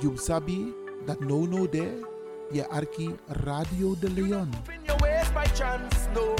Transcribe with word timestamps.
You 0.00 0.16
sabi 0.16 0.72
dat 1.04 1.20
no 1.20 1.44
no 1.44 1.68
there. 1.68 2.00
Je 2.50 2.64
arki 2.68 3.12
Radio 3.44 3.92
de 4.00 4.08
Leon. 4.10 4.48
In 4.72 4.80
your 4.88 4.96
ways 5.00 5.28
by 5.36 5.44
chance, 5.52 6.08
no. 6.16 6.34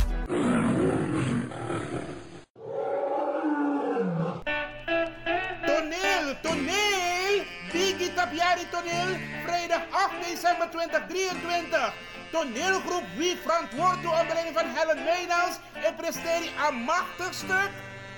Toneel, 5.66 6.40
toneel! 6.40 7.44
Biggie 7.72 8.14
Tapiari 8.16 8.64
toneel, 8.72 9.20
vrijdag 9.44 9.82
8 9.92 10.24
december 10.24 10.70
2023. 10.70 11.92
Toneelgroep 12.32 13.04
Wie 13.16 13.36
verantwoord 13.36 14.02
door 14.02 14.12
onder 14.12 14.52
van 14.56 14.68
Helen 14.74 15.04
Meynals 15.04 15.60
en 15.84 15.94
presteert 15.94 16.48
een 16.68 16.76
machtig 16.88 17.34
stuk. 17.34 17.70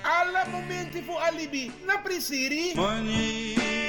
Alle 0.03 0.43
momenten 0.51 1.03
voor 1.03 1.19
alibi. 1.19 1.71
Na 1.85 1.97
prisiri. 1.97 2.71
Money, 2.75 3.82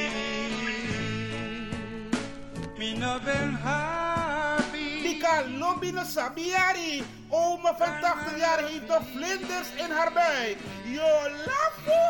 me 2.79 2.95
no 2.95 3.21
ben 3.25 3.53
happy. 3.53 5.03
Dika 5.03 5.59
lobby 5.59 5.93
no 5.93 6.05
sabiari. 6.05 7.03
Oma 7.31 7.75
van 7.77 8.01
80 8.01 8.39
jaar 8.39 8.59
heeft 8.65 8.87
nog 8.89 9.03
vlinders 9.13 9.69
in 9.77 9.91
haar 9.91 10.13
buik. 10.13 10.57
Yo, 10.85 11.29
lafo! 11.47 12.05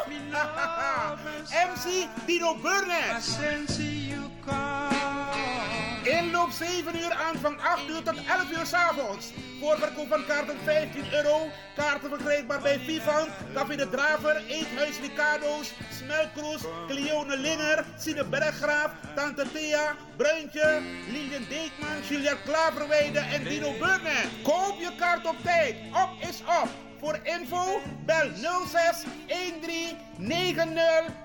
MC 1.74 2.08
Dino 2.26 2.56
Burnett. 2.56 4.03
Inloop 6.04 6.50
7 6.50 6.96
uur, 6.96 7.12
aanvang 7.12 7.60
8 7.60 7.88
uur 7.88 8.02
tot 8.02 8.16
11 8.16 8.50
uur 8.50 8.66
's 8.66 8.72
avonds. 8.72 9.32
Voorverkoop 9.60 10.08
van 10.08 10.24
kaarten 10.26 10.56
15 10.64 11.12
euro. 11.12 11.50
Kaarten 11.76 12.08
verkrijgbaar 12.08 12.60
bij 12.60 12.78
Vivant, 12.78 13.28
Café 13.54 13.76
de 13.76 13.88
Draver, 13.88 14.42
Eethuis 14.48 15.00
Ricardo's, 15.00 15.72
Smelkroes, 15.90 16.62
Cleone 16.88 17.36
Linger, 17.36 17.84
Sine 17.98 18.24
Berggraaf, 18.24 18.90
Tante 19.14 19.44
Thea, 19.52 19.96
Bruintje, 20.16 20.80
Lilian 21.12 21.44
Deekman, 21.48 22.02
Juliette 22.08 22.42
Klaverweide 22.44 23.18
en 23.18 23.44
Dino 23.44 23.70
Burnett. 23.72 24.28
Koop 24.42 24.76
je 24.78 24.90
kaart 24.96 25.26
op 25.26 25.36
tijd. 25.42 25.76
Op 25.92 26.28
is 26.28 26.40
op. 26.62 26.68
Voor 27.04 27.18
info 27.22 27.80
bel 28.04 28.30
06 28.66 29.04
13 29.26 29.96
90 30.16 30.64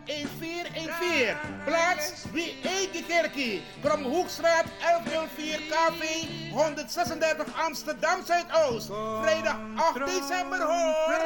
1414. 0.06 1.38
Plaats 1.66 2.24
wie 2.32 2.56
Eikekerkie. 2.64 3.62
Kromhoekstraat 3.84 4.66
1104 4.80 5.60
KV 5.70 6.04
136 6.52 7.54
Amsterdam 7.66 8.26
Zuidoost. 8.26 8.90
Vrijdag 9.22 9.58
8 9.76 10.06
december 10.06 10.62
hoor. 10.62 11.18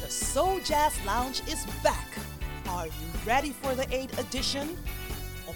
The 0.00 0.08
Soul 0.08 0.60
Jazz 0.64 0.94
Lounge 1.04 1.40
is 1.46 1.64
back. 1.82 2.08
Are 2.66 2.86
you 2.86 3.24
ready 3.26 3.54
for 3.60 3.74
the 3.74 3.86
8th 3.86 4.18
edition? 4.18 4.68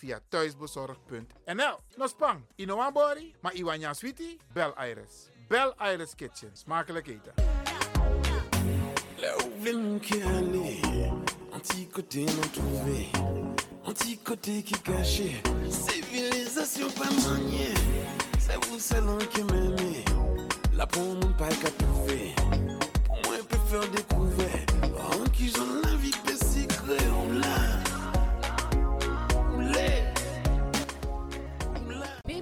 Via 0.00 0.20
thuisbezorgd.nl. 0.28 1.76
Nospang, 1.96 2.42
Inoambori, 2.56 3.34
maar 3.40 3.54
Iwanya 3.54 3.94
Sweetie, 3.94 4.38
Bel 4.52 4.74
Iris. 4.90 5.30
Bel 5.48 5.74
Iris 5.92 6.14
Kitchen. 6.14 6.50
Smakelijk 6.52 7.06
eten. 7.08 7.32
Là 9.20 9.36
où 9.38 9.48
mon 9.64 9.98
cœur 9.98 10.28
aller, 10.28 10.80
un 11.52 11.58
petit 11.58 11.88
côté 11.88 12.24
non 12.24 12.48
trouvé, 12.52 13.08
un 13.84 13.92
qui 13.92 14.62
cachait, 14.84 15.42
civilisation 15.68 16.88
pas 16.90 17.10
maniée, 17.28 17.74
c'est 18.38 18.64
vous 18.66 18.78
seul 18.78 19.02
qui 19.32 19.42
m'aimez, 19.42 20.04
là 20.72 20.86
pour 20.86 21.02
mon 21.02 21.32
pas 21.32 21.48
qu'à 21.48 21.70
trouver, 21.70 22.34
pour 23.06 23.16
moi 23.24 23.34
je 23.38 23.42
peux 23.42 23.58
faire 23.66 23.90
découvrir, 23.90 24.66
en 25.10 25.24
qui 25.30 25.48
j'en 25.48 25.80
la 25.82 25.96
vie 25.96 26.14
peut 26.24 26.36
secret, 26.36 27.04
on 27.10 27.38
l'a, 27.40 27.67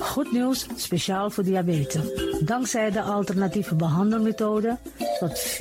Goed 0.00 0.32
nieuws, 0.32 0.66
speciaal 0.76 1.30
voor 1.30 1.44
diabetes. 1.44 2.02
Dankzij 2.40 2.90
de 2.90 3.02
alternatieve 3.02 3.74
behandelmethode 3.74 4.78
tot 5.20 5.60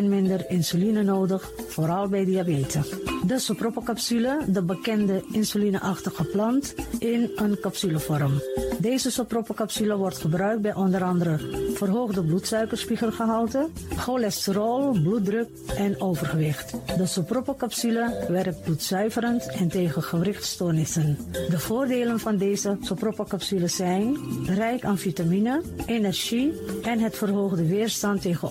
40% 0.00 0.04
minder 0.04 0.44
insuline 0.48 1.02
nodig, 1.02 1.50
vooral 1.68 2.08
bij 2.08 2.24
diabetes. 2.24 2.88
De 3.26 3.38
sopropocapsule, 3.38 4.38
de 4.46 4.62
bekende 4.62 5.24
insulineachtige 5.32 6.24
plant, 6.24 6.74
in 6.98 7.30
een 7.34 7.60
capsulevorm. 7.60 8.42
Deze 8.78 9.10
sopropocapsule 9.10 9.96
wordt 9.96 10.18
gebruikt 10.18 10.62
bij 10.62 10.74
onder 10.74 11.02
andere 11.02 11.38
verhoogde 11.74 12.22
bloedsuikerspiegelgehalte, 12.22 13.68
cholesterol, 13.96 14.90
bloeddruk 15.02 15.48
en 15.76 16.00
overgewicht. 16.00 16.74
De 16.96 17.06
sopropocapsule 17.06 18.26
werkt 18.28 18.62
bloedzuiverend 18.62 19.46
en 19.46 19.68
tegen 19.68 20.02
gewrichtstoornissen. 20.02 21.18
De 21.32 21.58
voordelen 21.58 22.20
van 22.20 22.36
deze 22.36 22.76
sopropocapsule 22.80 23.68
zijn 23.68 24.16
rijk 24.46 24.84
aan 24.84 24.98
vitamine, 24.98 25.62
energie 25.86 26.52
en 26.82 26.98
het 26.98 27.16
verhoogde 27.16 27.66
weerstand 27.66 28.22
tegen 28.22 28.50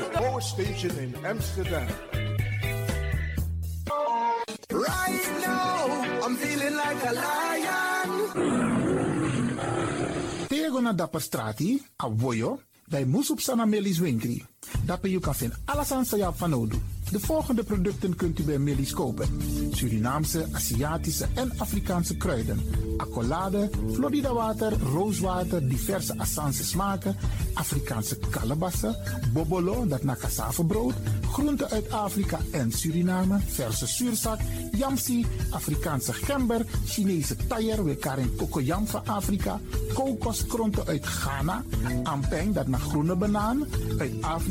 power 0.41 0.65
station 0.65 0.91
in 0.97 1.13
Amsterdam. 1.25 1.87
Right 4.71 5.27
now, 5.45 6.25
I'm 6.25 6.35
feeling 6.35 6.75
like 6.75 7.01
a 7.05 7.13
lion. 7.13 8.09
Tego 10.49 10.81
na 10.81 10.93
dapper 10.93 11.21
strati, 11.21 11.81
a 11.95 12.09
voyo, 12.09 12.59
bij 12.85 13.05
Moesop 13.05 13.39
Sana 13.39 13.65
Melis 13.65 13.99
Winkri. 13.99 14.45
Dapper 14.85 15.09
you 15.09 15.19
kan 15.19 15.35
alles 15.65 15.91
aan 15.91 16.05
van 16.35 16.53
Odu. 16.53 16.77
De 17.11 17.19
volgende 17.19 17.63
producten 17.63 18.15
kunt 18.15 18.39
u 18.39 18.43
bij 18.43 18.57
Melis 18.57 18.93
kopen. 18.93 19.41
Surinaamse, 19.71 20.47
Aziatische 20.51 21.27
en 21.33 21.51
Afrikaanse 21.57 22.17
kruiden. 22.17 22.59
Accolade, 22.97 23.69
Florida 23.93 24.33
water, 24.33 24.73
rooswater, 24.93 25.67
diverse 25.67 26.17
Assange 26.17 26.63
smaken. 26.63 27.15
Afrikaanse 27.53 28.17
kalebassen, 28.29 28.95
bobolo, 29.33 29.87
dat 29.87 30.03
na 30.03 30.15
cassavebrood. 30.15 30.93
Groenten 31.31 31.69
uit 31.69 31.91
Afrika 31.91 32.39
en 32.51 32.71
Suriname. 32.71 33.39
Verse 33.47 33.87
zuurzak, 33.87 34.39
yamsi, 34.71 35.25
Afrikaanse 35.49 36.13
gember. 36.13 36.65
Chinese 36.85 37.35
taier, 37.47 37.83
we 37.83 37.95
karin 37.95 38.35
kokoyam 38.35 38.87
van 38.87 39.07
Afrika. 39.07 39.59
Kokoskronten 39.93 40.85
uit 40.85 41.05
Ghana. 41.05 41.63
Ampeng, 42.03 42.53
dat 42.53 42.67
naar 42.67 42.79
groene 42.79 43.15
banaan. 43.15 43.65
Uit 43.97 44.13
Afrika. 44.21 44.50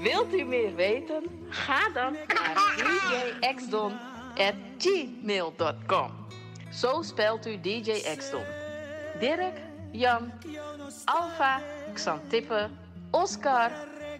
Wilt 0.00 0.34
u 0.34 0.44
meer 0.44 0.74
weten? 0.74 1.24
Ga 1.48 1.88
dan 1.88 2.12
naar 2.12 2.74
djxdon.gmail.com 3.40 6.10
Zo 6.72 7.02
spelt 7.02 7.46
u 7.46 7.60
DJ 7.60 7.90
Xdon. 8.16 8.44
Dirk, 9.18 9.58
Jan, 9.92 10.32
Alfa, 11.04 11.60
Xantippe, 11.94 12.68
Oscar, 13.10 13.70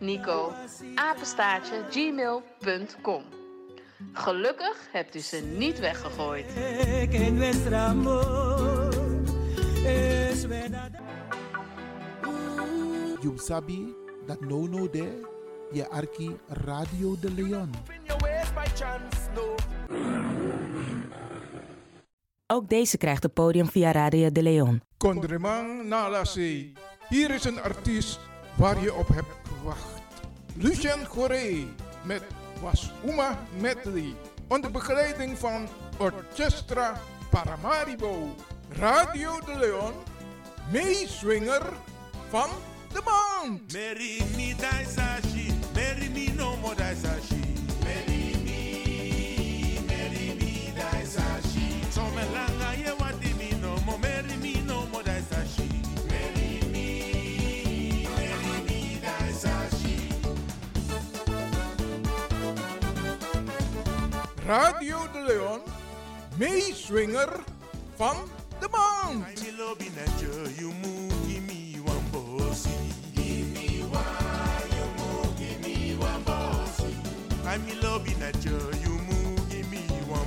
Nico, 0.01 0.53
apenstaartje, 0.95 1.85
gmail.com. 1.91 3.23
Gelukkig 4.13 4.89
hebt 4.93 5.15
u 5.15 5.19
ze 5.19 5.37
niet 5.37 5.79
weggegooid. 5.79 6.47
You 13.21 13.39
sabi 13.39 13.95
dat 14.27 14.41
no 14.41 14.67
no 14.67 14.91
de 14.91 15.39
je 15.73 15.89
arki 15.89 16.37
Radio 16.49 17.17
de 17.21 17.31
Leon. 17.31 17.71
Ook 22.47 22.69
deze 22.69 22.99
krijgt 22.99 23.23
het 23.23 23.35
podium 23.35 23.69
via 23.69 23.93
Radio 23.93 24.33
de 24.33 24.43
Leon. 24.43 24.83
Kondremang 24.97 25.85
Nalase. 25.85 26.73
Hier 27.09 27.31
is 27.31 27.45
een 27.45 27.61
artiest 27.61 28.21
waar 28.57 28.83
je 28.83 28.95
op 28.95 29.09
hebt 29.09 29.49
gewacht. 29.59 30.03
Lucien 30.57 31.07
Goré 31.07 31.65
met 32.05 32.23
Was 32.61 32.93
Uma 33.07 33.39
Medley. 33.61 34.15
Onder 34.49 34.71
begeleiding 34.71 35.39
van 35.39 35.69
Orchestra 35.99 37.01
Paramaribo. 37.31 38.35
Radio 38.69 39.41
de 39.45 39.59
Leon. 39.59 39.93
Meeswinger 40.73 41.63
van 42.29 42.49
de 42.93 43.01
maand. 43.05 43.73
Mary 43.73 44.21
mi 45.81 45.87
daisashi, 45.87 46.05
Mary 46.05 46.09
mi 46.11 46.27
no 46.37 46.57
mo 46.57 46.75
daisashi. 46.75 47.41
Mary 47.85 48.37
mi, 48.45 49.79
Mary 49.89 50.35
mi 50.39 50.73
daisashi. 50.77 51.67
So 51.93 52.03
me 52.15 52.23
langa 52.35 52.71
ye 52.79 52.93
wati 53.01 53.33
mi 53.39 53.51
no 53.61 53.77
mo, 53.87 53.97
Mary 53.99 54.37
mi 54.43 54.55
no 54.67 54.87
mo 54.93 55.01
daisashi. 55.03 55.69
Mary 56.11 56.61
mi, 56.73 58.07
Mary 58.17 58.55
mi 58.69 59.01
daisashi. 59.05 59.97
Radio 64.47 65.07
de 65.13 65.21
Leon. 65.29 65.61
Meeswinger 66.39 67.41
van 67.99 68.17
de 68.61 68.69
maand. 68.69 69.25
I 69.27 69.51
love 69.59 69.81
in 69.81 69.99
a 69.99 70.61
you 70.61 70.73
move, 70.83 71.10
I'm 77.51 77.69
in 77.69 77.81
love 77.81 78.07
in 78.07 78.23
a 78.23 78.31
you 78.81 78.91
move, 78.91 79.51
give 79.51 79.69
me 79.73 79.83
one 80.07 80.25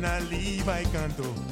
na 0.00 0.18
vai 0.64 0.82
e 0.82 0.86
canto. 0.86 1.49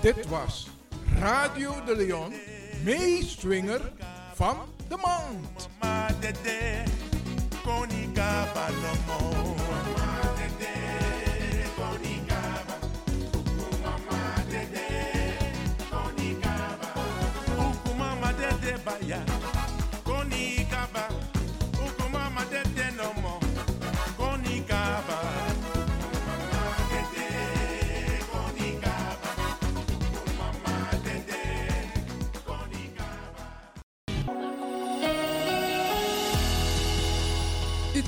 Dit 0.00 0.28
was 0.28 0.68
Radio 1.18 1.84
de 1.84 1.96
Leon. 1.96 2.32
Meeswinger 2.84 3.92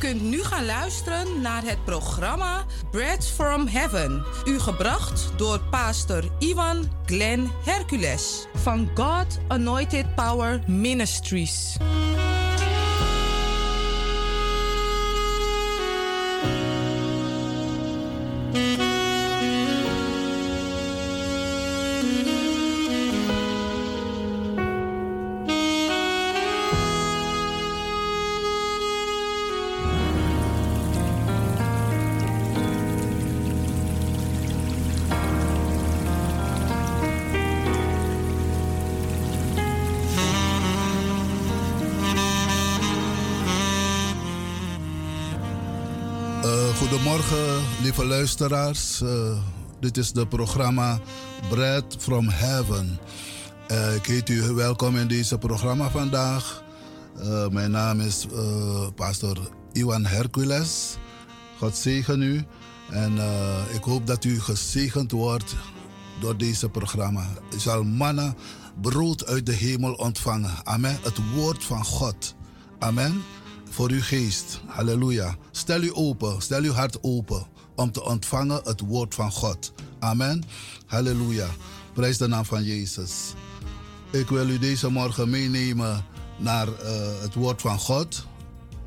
kunt 0.03 0.23
nu 0.23 0.43
gaan 0.43 0.65
luisteren 0.65 1.41
naar 1.41 1.63
het 1.65 1.85
programma 1.85 2.65
Bread 2.91 3.27
from 3.27 3.67
Heaven. 3.67 4.25
U 4.45 4.59
gebracht 4.59 5.33
door 5.37 5.61
pastor 5.71 6.25
Ivan 6.39 6.91
Glenn 7.07 7.51
Hercules 7.65 8.47
van 8.55 8.91
God 8.95 9.39
Anointed 9.49 10.15
Power 10.15 10.63
Ministries. 10.67 11.77
Luisteraars. 48.23 49.01
Uh, 49.01 49.39
dit 49.81 49.97
is 49.97 50.13
het 50.15 50.29
programma 50.29 51.01
Bread 51.49 51.97
from 51.99 52.29
Heaven. 52.29 52.99
Uh, 53.71 53.95
ik 53.95 54.07
heet 54.07 54.29
u 54.29 54.43
welkom 54.43 54.97
in 54.97 55.09
deze 55.09 55.39
programma 55.39 55.91
vandaag. 55.91 56.65
Uh, 57.19 57.49
mijn 57.49 57.71
naam 57.71 58.01
is 58.01 58.27
pastor 58.95 59.39
Iwan 59.73 60.05
Hercules. 60.07 60.97
God 61.59 61.77
zegen 61.77 62.23
u. 62.23 62.45
En 62.91 63.13
ik 63.73 63.83
hoop 63.83 64.07
dat 64.07 64.25
u 64.25 64.41
gezegend 64.41 65.11
wordt 65.11 65.55
door 66.21 66.37
deze 66.37 66.69
programma. 66.69 67.27
U 67.55 67.59
zal 67.59 67.85
mannen 67.85 68.35
brood 68.81 69.27
uit 69.27 69.47
de 69.47 69.53
hemel 69.53 69.93
ontvangen. 69.93 70.55
Amen. 70.65 70.99
Het 71.03 71.33
woord 71.35 71.65
van 71.65 71.85
God. 71.85 72.35
Amen 72.79 73.23
voor 73.71 73.91
uw 73.91 74.03
geest. 74.03 74.61
Halleluja. 74.67 75.37
Stel 75.51 75.83
u 75.83 75.91
open, 75.95 76.43
stel 76.43 76.63
uw 76.63 76.73
hart 76.73 76.99
open 77.03 77.52
om 77.77 77.93
te 77.93 78.05
ontvangen 78.05 78.61
het 78.65 78.81
woord 78.81 79.15
van 79.15 79.33
God. 79.33 79.73
Amen. 79.99 80.45
Halleluja. 80.87 81.49
Prijs 81.93 82.19
de 82.19 82.27
naam 82.27 82.45
van 82.45 82.63
Jezus. 82.63 83.33
Ik 84.11 84.29
wil 84.29 84.49
u 84.49 84.59
deze 84.59 84.91
morgen 84.91 85.31
meenemen 85.31 86.05
naar 86.39 86.69
uh, 86.69 86.75
het 87.21 87.35
woord 87.35 87.61
van 87.61 87.79
God. 87.79 88.27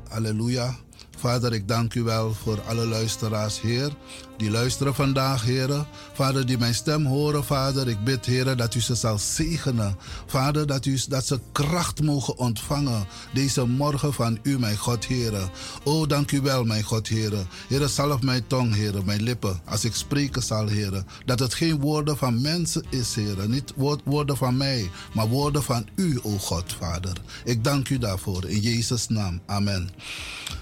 Halleluja. 0.08 0.76
Vader, 1.16 1.52
ik 1.52 1.68
dank 1.68 1.94
u 1.94 2.02
wel 2.02 2.34
voor 2.34 2.60
alle 2.68 2.86
luisteraars, 2.86 3.60
Heer, 3.60 3.90
die 4.36 4.50
luisteren 4.50 4.94
vandaag, 4.94 5.42
Heer. 5.42 5.84
Vader, 6.12 6.46
die 6.46 6.58
mijn 6.58 6.74
stem 6.74 7.04
horen, 7.06 7.44
Vader. 7.44 7.88
Ik 7.88 8.04
bid, 8.04 8.26
Heer, 8.26 8.56
dat 8.56 8.74
u 8.74 8.80
ze 8.80 8.94
zal 8.94 9.18
zegenen. 9.18 9.96
Vader, 10.26 10.66
dat, 10.66 10.86
u, 10.86 11.00
dat 11.08 11.26
ze 11.26 11.40
kracht 11.52 12.02
mogen 12.02 12.38
ontvangen 12.38 13.06
deze 13.32 13.66
morgen 13.66 14.12
van 14.12 14.38
u, 14.42 14.58
mijn 14.58 14.76
God, 14.76 15.04
Heer. 15.04 15.50
O, 15.84 16.06
dank 16.06 16.32
u 16.32 16.40
wel, 16.40 16.64
mijn 16.64 16.82
God, 16.82 17.08
Heer. 17.08 17.32
Heer, 17.68 17.88
salf 17.88 18.22
mijn 18.22 18.46
tong, 18.46 18.74
Heer, 18.74 19.04
mijn 19.04 19.22
lippen, 19.22 19.60
als 19.64 19.84
ik 19.84 19.94
spreken 19.94 20.42
zal, 20.42 20.66
Heer. 20.66 21.04
Dat 21.24 21.38
het 21.38 21.54
geen 21.54 21.80
woorden 21.80 22.16
van 22.16 22.40
mensen 22.40 22.84
is, 22.90 23.14
Heer. 23.14 23.48
Niet 23.48 23.72
woorden 24.04 24.36
van 24.36 24.56
mij, 24.56 24.90
maar 25.12 25.28
woorden 25.28 25.62
van 25.62 25.88
u, 25.94 26.18
o 26.22 26.38
God, 26.38 26.76
Vader. 26.80 27.16
Ik 27.44 27.64
dank 27.64 27.88
u 27.88 27.98
daarvoor, 27.98 28.44
in 28.44 28.60
Jezus' 28.60 29.08
naam. 29.08 29.40
Amen. 29.46 29.88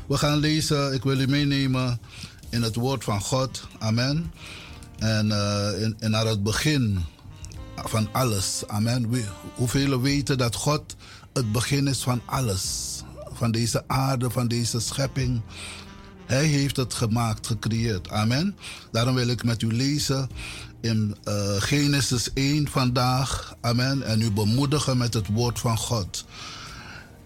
We 0.07 0.17
gaan 0.17 0.39
lezen, 0.45 0.93
ik 0.93 1.03
wil 1.03 1.21
u 1.21 1.27
meenemen 1.27 2.01
in 2.51 2.63
het 2.63 2.75
woord 2.75 3.05
van 3.05 3.21
God. 3.21 3.67
Amen. 3.79 4.33
En, 4.99 5.27
uh, 5.27 6.09
naar 6.09 6.27
het 6.27 6.43
begin 6.43 6.99
van 7.77 8.09
alles. 8.13 8.63
Amen. 8.67 9.11
We, 9.11 9.25
hoeveel 9.55 10.01
weten 10.01 10.39
dat 10.39 10.55
God 10.55 10.97
het 11.33 11.53
begin 11.53 11.87
is 11.89 12.03
van 12.03 12.21
alles. 12.25 13.03
Van 13.33 13.51
deze 13.51 13.85
aarde, 13.87 14.31
van 14.31 14.49
deze 14.49 14.81
schepping. 14.81 15.43
Hij 16.27 16.47
heeft 16.47 16.77
het 16.77 16.95
gemaakt, 16.95 17.47
gecreëerd. 17.47 18.09
Amen. 18.09 18.57
Daarom 18.93 19.15
wil 19.15 19.29
ik 19.29 19.45
met 19.45 19.63
u 19.63 19.73
lezen 19.73 20.29
in 20.81 21.17
uh, 21.29 21.35
Genesis 21.59 22.33
1 22.35 22.69
vandaag. 22.69 23.57
Amen. 23.61 24.03
En 24.03 24.21
u 24.21 24.31
bemoedigen 24.31 24.99
met 24.99 25.15
het 25.15 25.27
woord 25.27 25.59
van 25.59 25.79
God. 25.79 26.25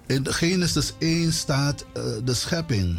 In 0.08 0.32
Genesis 0.32 0.92
1 0.98 1.32
staat 1.32 1.84
uh, 1.96 2.02
de 2.24 2.34
schepping. 2.34 2.98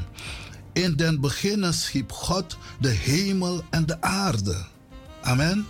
In 0.73 0.95
den 0.95 1.21
beginnen 1.21 1.73
schiep 1.73 2.11
God 2.11 2.57
de 2.79 2.89
hemel 2.89 3.63
en 3.69 3.85
de 3.85 4.01
aarde. 4.01 4.55
Amen. 5.21 5.67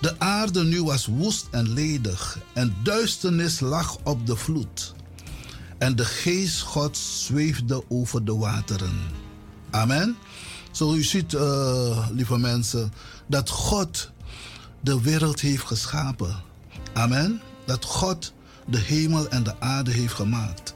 De 0.00 0.18
aarde 0.18 0.64
nu 0.64 0.82
was 0.82 1.06
woest 1.06 1.46
en 1.50 1.72
ledig 1.72 2.38
en 2.52 2.76
duisternis 2.82 3.60
lag 3.60 3.96
op 4.02 4.26
de 4.26 4.36
vloed. 4.36 4.94
En 5.78 5.96
de 5.96 6.04
geest 6.04 6.60
God 6.60 6.96
zweefde 6.96 7.82
over 7.88 8.24
de 8.24 8.36
wateren. 8.36 8.98
Amen. 9.70 10.16
Zo 10.70 10.94
u 10.94 11.02
ziet, 11.02 11.32
uh, 11.32 12.08
lieve 12.10 12.38
mensen, 12.38 12.92
dat 13.26 13.48
God 13.48 14.10
de 14.80 15.00
wereld 15.00 15.40
heeft 15.40 15.64
geschapen. 15.64 16.42
Amen. 16.92 17.40
Dat 17.66 17.84
God 17.84 18.32
de 18.70 18.78
hemel 18.78 19.28
en 19.28 19.42
de 19.42 19.60
aarde 19.60 19.90
heeft 19.90 20.14
gemaakt. 20.14 20.74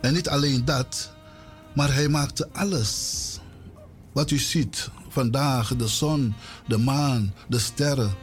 En 0.00 0.12
niet 0.12 0.28
alleen 0.28 0.64
dat, 0.64 1.12
maar 1.74 1.94
hij 1.94 2.08
maakte 2.08 2.48
alles. 2.52 3.20
Wat 4.12 4.30
u 4.30 4.38
ziet 4.38 4.88
vandaag, 5.08 5.76
de 5.76 5.88
zon, 5.88 6.34
de 6.66 6.78
maan, 6.78 7.34
de 7.48 7.58
sterren. 7.58 8.14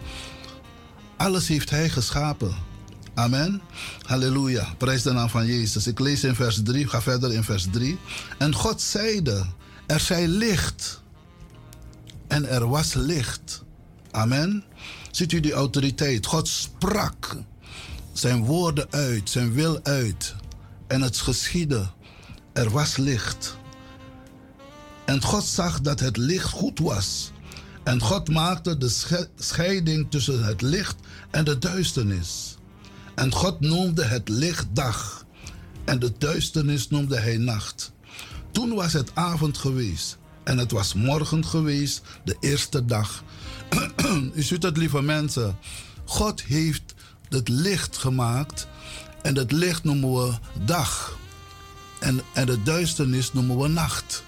Alles 1.17 1.47
heeft 1.47 1.69
hij 1.69 1.89
geschapen. 1.89 2.55
Amen. 3.13 3.61
Halleluja. 4.01 4.73
Prijs 4.77 5.03
de 5.03 5.11
naam 5.11 5.29
van 5.29 5.45
Jezus. 5.45 5.87
Ik 5.87 5.99
lees 5.99 6.23
in 6.23 6.35
vers 6.35 6.61
3, 6.63 6.87
ga 6.87 7.01
verder 7.01 7.33
in 7.33 7.43
vers 7.43 7.67
3. 7.71 7.97
En 8.37 8.55
God 8.55 8.81
zeide, 8.81 9.45
er 9.87 9.99
zij 9.99 10.27
licht. 10.27 11.01
En 12.27 12.49
er 12.49 12.67
was 12.67 12.93
licht. 12.93 13.63
Amen. 14.11 14.63
Ziet 15.11 15.31
u 15.31 15.39
die 15.39 15.53
autoriteit? 15.53 16.25
God 16.25 16.47
sprak 16.47 17.37
zijn 18.19 18.43
woorden 18.43 18.87
uit, 18.89 19.29
zijn 19.29 19.53
wil 19.53 19.79
uit. 19.83 20.35
En 20.87 21.01
het 21.01 21.17
geschiedde. 21.17 21.89
Er 22.53 22.69
was 22.69 22.97
licht. 22.97 23.57
En 25.05 25.21
God 25.21 25.43
zag 25.43 25.81
dat 25.81 25.99
het 25.99 26.17
licht 26.17 26.49
goed 26.49 26.79
was. 26.79 27.31
En 27.83 28.01
God 28.01 28.29
maakte 28.29 28.77
de 28.77 29.25
scheiding 29.35 30.11
tussen 30.11 30.43
het 30.43 30.61
licht 30.61 30.95
en 31.31 31.43
de 31.43 31.57
duisternis. 31.57 32.57
En 33.15 33.33
God 33.33 33.59
noemde 33.59 34.03
het 34.03 34.29
licht 34.29 34.67
dag. 34.73 35.25
En 35.85 35.99
de 35.99 36.11
duisternis 36.17 36.89
noemde 36.89 37.19
hij 37.19 37.37
nacht. 37.37 37.91
Toen 38.51 38.73
was 38.73 38.93
het 38.93 39.11
avond 39.13 39.57
geweest. 39.57 40.17
En 40.43 40.57
het 40.57 40.71
was 40.71 40.93
morgen 40.93 41.45
geweest, 41.45 42.01
de 42.23 42.37
eerste 42.39 42.85
dag. 42.85 43.23
U 44.35 44.41
ziet 44.41 44.63
het, 44.63 44.77
lieve 44.77 45.01
mensen. 45.01 45.57
God 46.05 46.43
heeft 46.43 46.78
het 47.29 47.49
licht 47.49 47.97
gemaakt. 47.97 48.67
En 49.21 49.35
het 49.35 49.51
licht 49.51 49.83
noemen 49.83 50.13
we 50.13 50.33
dag. 50.65 51.17
En, 51.99 52.21
en 52.33 52.45
de 52.45 52.63
duisternis 52.63 53.33
noemen 53.33 53.57
we 53.57 53.67
nacht. 53.67 54.23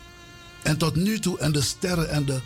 En 0.62 0.78
tot 0.78 0.96
nu 0.96 1.20
toe, 1.20 1.40
en 1.40 1.52
de 1.52 1.62
sterren 1.62 2.10
en 2.10 2.26
de. 2.26 2.40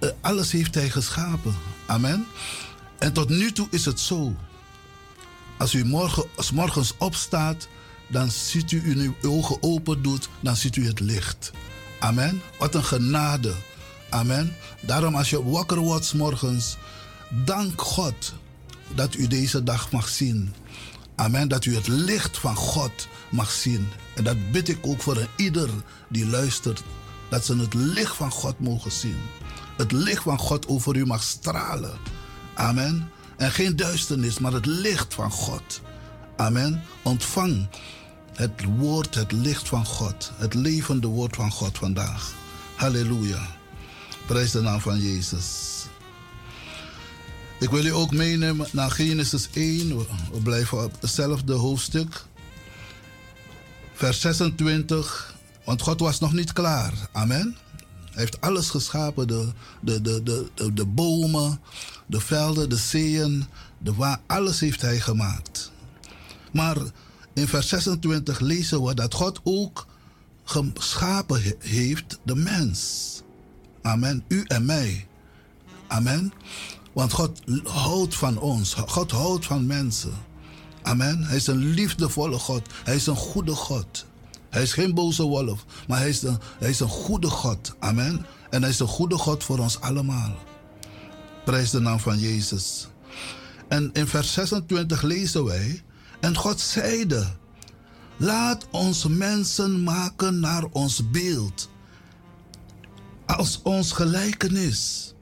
Uh, 0.00 0.10
alles 0.20 0.52
heeft 0.52 0.74
hij 0.74 0.90
geschapen. 0.90 1.54
Amen. 1.86 2.26
En 2.98 3.12
tot 3.12 3.28
nu 3.28 3.52
toe 3.52 3.66
is 3.70 3.84
het 3.84 4.00
zo. 4.00 4.34
Als 5.58 5.74
u 5.74 5.84
morgen, 5.84 6.24
als 6.36 6.50
morgens 6.50 6.94
opstaat, 6.98 7.68
dan 8.08 8.30
ziet 8.30 8.70
u, 8.70 8.82
u 8.82 9.14
uw 9.22 9.30
ogen 9.30 9.62
open 9.62 10.02
doet, 10.02 10.28
dan 10.40 10.56
ziet 10.56 10.76
u 10.76 10.86
het 10.86 11.00
licht. 11.00 11.50
Amen. 11.98 12.42
Wat 12.58 12.74
een 12.74 12.84
genade. 12.84 13.54
Amen. 14.10 14.56
Daarom 14.80 15.16
als 15.16 15.30
je 15.30 15.44
wakker 15.44 15.78
wordt 15.78 16.14
morgens, 16.14 16.76
dank 17.44 17.80
God 17.80 18.34
dat 18.94 19.14
u 19.14 19.26
deze 19.26 19.62
dag 19.62 19.92
mag 19.92 20.08
zien. 20.08 20.54
Amen. 21.14 21.48
Dat 21.48 21.64
u 21.64 21.74
het 21.74 21.88
licht 21.88 22.38
van 22.38 22.56
God 22.56 23.08
mag 23.30 23.50
zien. 23.50 23.88
En 24.14 24.24
dat 24.24 24.50
bid 24.50 24.68
ik 24.68 24.78
ook 24.80 25.02
voor 25.02 25.28
ieder 25.36 25.68
die 26.08 26.26
luistert. 26.26 26.82
Dat 27.28 27.44
ze 27.44 27.56
het 27.56 27.74
licht 27.74 28.16
van 28.16 28.30
God 28.30 28.60
mogen 28.60 28.92
zien. 28.92 29.18
Het 29.76 29.92
licht 29.92 30.22
van 30.22 30.38
God 30.38 30.68
over 30.68 30.96
u 30.96 31.06
mag 31.06 31.22
stralen. 31.22 31.98
Amen. 32.54 33.10
En 33.36 33.50
geen 33.50 33.76
duisternis, 33.76 34.38
maar 34.38 34.52
het 34.52 34.66
licht 34.66 35.14
van 35.14 35.30
God. 35.30 35.80
Amen. 36.36 36.82
Ontvang 37.02 37.68
het 38.38 38.64
woord, 38.76 39.14
het 39.14 39.32
licht 39.32 39.68
van 39.68 39.84
God. 39.86 40.32
Het 40.36 40.54
levende 40.54 41.06
woord 41.06 41.36
van 41.36 41.50
God 41.50 41.78
vandaag. 41.78 42.32
Halleluja. 42.74 43.46
Prijs 44.26 44.50
de 44.50 44.60
naam 44.60 44.80
van 44.80 44.98
Jezus. 44.98 45.84
Ik 47.60 47.70
wil 47.70 47.84
u 47.84 47.92
ook 47.92 48.12
meenemen 48.12 48.66
naar 48.72 48.90
Genesis 48.90 49.48
1. 49.52 49.98
We 50.32 50.40
blijven 50.42 50.84
op 50.84 51.00
hetzelfde 51.00 51.52
hoofdstuk. 51.52 52.24
Vers 53.92 54.20
26. 54.20 55.34
Want 55.64 55.82
God 55.82 56.00
was 56.00 56.20
nog 56.20 56.32
niet 56.32 56.52
klaar. 56.52 56.92
Amen. 57.12 57.56
Hij 58.10 58.20
heeft 58.20 58.40
alles 58.40 58.70
geschapen: 58.70 59.26
de, 59.26 59.52
de, 59.80 60.00
de, 60.00 60.22
de, 60.54 60.72
de, 60.72 60.86
bomen, 60.86 61.60
de 62.06 62.20
velden, 62.20 62.68
de 62.68 62.76
zeeën, 62.76 63.44
de 63.78 63.94
waar. 63.94 64.20
Alles 64.26 64.60
heeft 64.60 64.82
hij 64.82 65.00
gemaakt. 65.00 65.72
Maar 66.52 66.76
in 67.34 67.48
vers 67.48 67.68
26 67.68 68.40
lezen 68.40 68.82
we 68.82 68.94
dat 68.94 69.14
God 69.14 69.40
ook 69.44 69.86
geschapen 70.44 71.42
heeft 71.58 72.18
de 72.22 72.34
mens. 72.34 73.06
Amen. 73.82 74.24
U 74.28 74.44
en 74.46 74.64
mij. 74.64 75.06
Amen. 75.88 76.32
Want 76.92 77.12
God 77.12 77.40
houdt 77.64 78.14
van 78.14 78.38
ons. 78.38 78.74
God 78.74 79.10
houdt 79.10 79.46
van 79.46 79.66
mensen. 79.66 80.12
Amen. 80.82 81.24
Hij 81.24 81.36
is 81.36 81.46
een 81.46 81.64
liefdevolle 81.64 82.38
God. 82.38 82.62
Hij 82.84 82.94
is 82.94 83.06
een 83.06 83.16
goede 83.16 83.54
God. 83.54 84.06
Hij 84.50 84.62
is 84.62 84.72
geen 84.72 84.94
boze 84.94 85.22
wolf, 85.22 85.64
maar 85.88 85.98
hij 85.98 86.08
is, 86.08 86.22
een, 86.22 86.38
hij 86.58 86.70
is 86.70 86.80
een 86.80 86.88
goede 86.88 87.30
God. 87.30 87.74
Amen. 87.78 88.26
En 88.50 88.62
hij 88.62 88.70
is 88.70 88.78
een 88.78 88.86
goede 88.86 89.18
God 89.18 89.44
voor 89.44 89.58
ons 89.58 89.80
allemaal. 89.80 90.34
Prijs 91.44 91.70
de 91.70 91.80
naam 91.80 92.00
van 92.00 92.18
Jezus. 92.18 92.88
En 93.68 93.90
in 93.92 94.06
vers 94.06 94.32
26 94.32 95.02
lezen 95.02 95.44
wij: 95.44 95.82
En 96.20 96.36
God 96.36 96.60
zeide: 96.60 97.26
Laat 98.16 98.66
ons 98.70 99.06
mensen 99.06 99.82
maken 99.82 100.40
naar 100.40 100.64
ons 100.64 101.10
beeld. 101.10 101.68
als 103.26 103.60
ons 103.62 103.92
gelijkenis, 103.92 105.12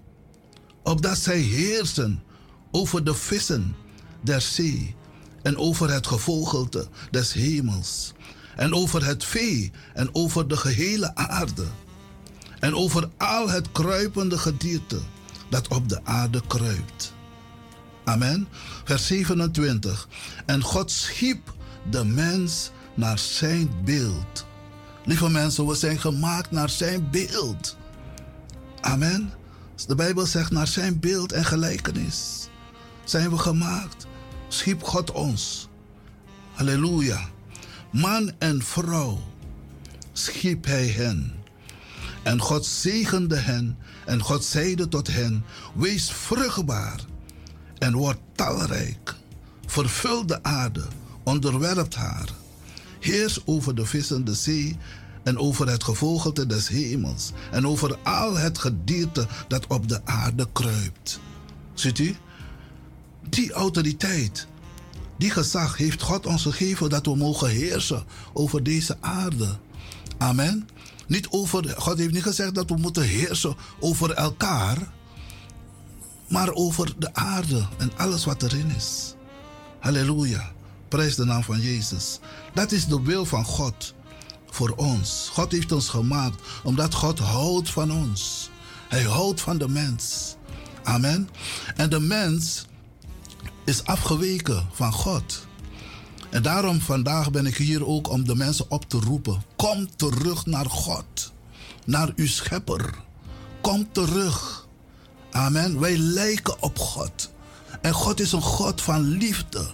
opdat 0.86 1.18
zij 1.18 1.38
heersen 1.38 2.22
over 2.70 3.04
de 3.04 3.14
vissen 3.14 3.76
der 4.20 4.40
zee 4.40 4.94
en 5.42 5.56
over 5.56 5.90
het 5.90 6.06
gevogelte 6.06 6.88
des 7.10 7.32
hemels 7.32 8.12
en 8.56 8.74
over 8.74 9.06
het 9.06 9.24
vee 9.24 9.72
en 9.94 10.08
over 10.12 10.48
de 10.48 10.56
gehele 10.56 11.14
aarde 11.14 11.66
en 12.60 12.74
over 12.74 13.08
al 13.16 13.48
het 13.48 13.72
kruipende 13.72 14.38
gedierte 14.38 14.98
dat 15.50 15.68
op 15.68 15.88
de 15.88 16.04
aarde 16.04 16.42
kruipt. 16.46 17.14
Amen. 18.04 18.48
Vers 18.84 19.06
27. 19.06 20.08
En 20.46 20.62
God 20.62 20.90
schiep 20.90 21.54
de 21.90 22.04
mens 22.04 22.70
naar 22.94 23.18
zijn 23.18 23.70
beeld. 23.84 24.46
Lieve 25.04 25.28
mensen, 25.28 25.66
we 25.66 25.74
zijn 25.74 26.00
gemaakt 26.00 26.50
naar 26.50 26.70
zijn 26.70 27.10
beeld. 27.10 27.76
Amen. 28.80 29.32
De 29.84 29.94
Bijbel 29.94 30.26
zegt 30.26 30.50
naar 30.50 30.66
zijn 30.66 31.00
beeld 31.00 31.32
en 31.32 31.44
gelijkenis. 31.44 32.48
Zijn 33.04 33.30
we 33.30 33.38
gemaakt. 33.38 34.06
Schiep 34.48 34.82
God 34.82 35.12
ons. 35.12 35.68
Halleluja. 36.52 37.28
Man 37.90 38.32
en 38.38 38.62
vrouw 38.62 39.18
schiep 40.12 40.64
hij 40.64 40.86
hen. 40.86 41.32
En 42.22 42.40
God 42.40 42.66
zegende 42.66 43.36
hen 43.36 43.78
en 44.04 44.20
God 44.20 44.44
zeide 44.44 44.88
tot 44.88 45.06
hen: 45.06 45.44
Wees 45.74 46.12
vruchtbaar 46.12 47.00
en 47.78 47.94
word 47.94 48.18
talrijk. 48.32 49.14
Vervul 49.66 50.26
de 50.26 50.42
aarde, 50.42 50.84
onderwerpt 51.24 51.94
haar. 51.94 52.28
Heers 53.00 53.46
over 53.46 53.74
de 53.74 53.86
vissen 53.86 54.24
de 54.24 54.34
zee 54.34 54.76
en 55.26 55.38
over 55.38 55.68
het 55.68 55.84
gevogelte 55.84 56.46
des 56.46 56.68
hemels 56.68 57.32
en 57.50 57.66
over 57.66 57.98
al 58.02 58.36
het 58.36 58.58
gedierte 58.58 59.26
dat 59.48 59.66
op 59.66 59.88
de 59.88 60.00
aarde 60.04 60.48
kruipt. 60.52 61.20
Ziet 61.74 61.98
u? 61.98 62.16
Die 63.28 63.52
autoriteit, 63.52 64.46
die 65.18 65.30
gezag 65.30 65.76
heeft 65.76 66.02
God 66.02 66.26
ons 66.26 66.42
gegeven 66.42 66.90
dat 66.90 67.06
we 67.06 67.16
mogen 67.16 67.48
heersen 67.48 68.04
over 68.32 68.62
deze 68.62 68.96
aarde. 69.00 69.58
Amen. 70.18 70.68
Niet 71.06 71.28
over, 71.30 71.74
God 71.78 71.98
heeft 71.98 72.12
niet 72.12 72.22
gezegd 72.22 72.54
dat 72.54 72.68
we 72.68 72.76
moeten 72.76 73.02
heersen 73.02 73.56
over 73.80 74.10
elkaar, 74.10 74.92
maar 76.28 76.52
over 76.52 76.94
de 76.98 77.14
aarde 77.14 77.66
en 77.78 77.90
alles 77.96 78.24
wat 78.24 78.42
erin 78.42 78.70
is. 78.76 79.14
Halleluja. 79.78 80.52
Prijs 80.88 81.14
de 81.14 81.24
naam 81.24 81.42
van 81.42 81.60
Jezus. 81.60 82.18
Dat 82.54 82.72
is 82.72 82.86
de 82.86 83.02
wil 83.02 83.24
van 83.24 83.44
God 83.44 83.94
voor 84.50 84.70
ons. 84.76 85.30
God 85.32 85.52
heeft 85.52 85.72
ons 85.72 85.88
gemaakt 85.88 86.40
omdat 86.62 86.94
God 86.94 87.18
houdt 87.18 87.70
van 87.70 87.92
ons. 87.92 88.50
Hij 88.88 89.02
houdt 89.02 89.40
van 89.40 89.58
de 89.58 89.68
mens. 89.68 90.34
Amen. 90.82 91.28
En 91.76 91.90
de 91.90 92.00
mens 92.00 92.66
is 93.64 93.84
afgeweken 93.84 94.66
van 94.72 94.92
God. 94.92 95.46
En 96.30 96.42
daarom 96.42 96.80
vandaag 96.80 97.30
ben 97.30 97.46
ik 97.46 97.56
hier 97.56 97.86
ook 97.86 98.08
om 98.08 98.24
de 98.24 98.34
mensen 98.34 98.70
op 98.70 98.88
te 98.88 98.98
roepen. 98.98 99.42
Kom 99.56 99.96
terug 99.96 100.46
naar 100.46 100.70
God. 100.70 101.32
Naar 101.84 102.12
uw 102.16 102.26
schepper. 102.26 102.94
Kom 103.60 103.92
terug. 103.92 104.66
Amen. 105.30 105.80
Wij 105.80 105.96
lijken 105.96 106.62
op 106.62 106.78
God. 106.78 107.30
En 107.80 107.92
God 107.92 108.20
is 108.20 108.32
een 108.32 108.42
God 108.42 108.82
van 108.82 109.00
liefde. 109.00 109.66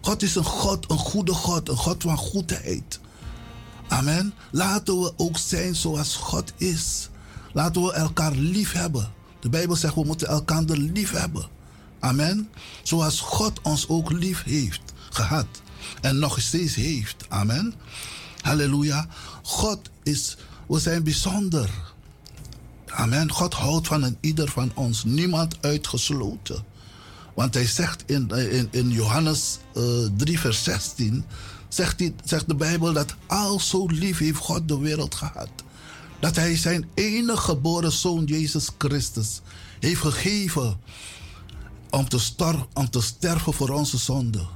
God 0.00 0.22
is 0.22 0.34
een 0.34 0.44
God, 0.44 0.90
een 0.90 0.98
goede 0.98 1.32
God, 1.32 1.68
een 1.68 1.76
God 1.76 2.02
van 2.02 2.16
goedheid. 2.16 3.00
Amen. 3.88 4.34
Laten 4.50 5.00
we 5.00 5.12
ook 5.16 5.38
zijn 5.38 5.74
zoals 5.74 6.16
God 6.16 6.52
is. 6.56 7.08
Laten 7.52 7.82
we 7.82 7.92
elkaar 7.92 8.32
lief 8.32 8.72
hebben. 8.72 9.12
De 9.40 9.48
Bijbel 9.48 9.76
zegt 9.76 9.94
we 9.94 10.04
moeten 10.04 10.28
elkaar 10.28 10.62
lief 10.62 11.10
hebben. 11.10 11.48
Amen. 12.00 12.48
Zoals 12.82 13.20
God 13.20 13.60
ons 13.62 13.88
ook 13.88 14.10
lief 14.12 14.42
heeft 14.44 14.80
gehad 15.10 15.46
en 16.00 16.18
nog 16.18 16.40
steeds 16.40 16.74
heeft. 16.74 17.24
Amen. 17.28 17.74
Halleluja. 18.40 19.06
God 19.42 19.90
is, 20.02 20.36
we 20.68 20.78
zijn 20.78 21.02
bijzonder. 21.02 21.70
Amen. 22.86 23.30
God 23.32 23.54
houdt 23.54 23.86
van 23.86 24.16
ieder 24.20 24.48
van 24.48 24.70
ons. 24.74 25.04
Niemand 25.04 25.56
uitgesloten. 25.60 26.64
Want 27.34 27.54
hij 27.54 27.66
zegt 27.66 28.02
in, 28.06 28.28
in, 28.28 28.68
in 28.70 28.90
Johannes 28.90 29.58
uh, 29.76 30.08
3, 30.16 30.38
vers 30.38 30.64
16, 30.64 31.24
zegt, 31.74 31.98
hij, 31.98 32.14
zegt 32.24 32.48
de 32.48 32.54
Bijbel 32.54 32.92
dat 32.92 33.14
al 33.26 33.60
zo 33.60 33.86
lief 33.86 34.18
heeft 34.18 34.38
God 34.38 34.68
de 34.68 34.78
wereld 34.78 35.14
gehad. 35.14 35.50
Dat 36.20 36.36
hij 36.36 36.56
zijn 36.56 36.88
enige 36.94 37.36
geboren 37.36 37.92
zoon 37.92 38.24
Jezus 38.24 38.68
Christus 38.78 39.40
heeft 39.80 40.00
gegeven 40.00 40.80
om 41.90 42.08
te, 42.08 42.18
stor, 42.18 42.66
om 42.72 42.90
te 42.90 43.00
sterven 43.00 43.52
voor 43.52 43.68
onze 43.68 43.98
zonden. 43.98 44.48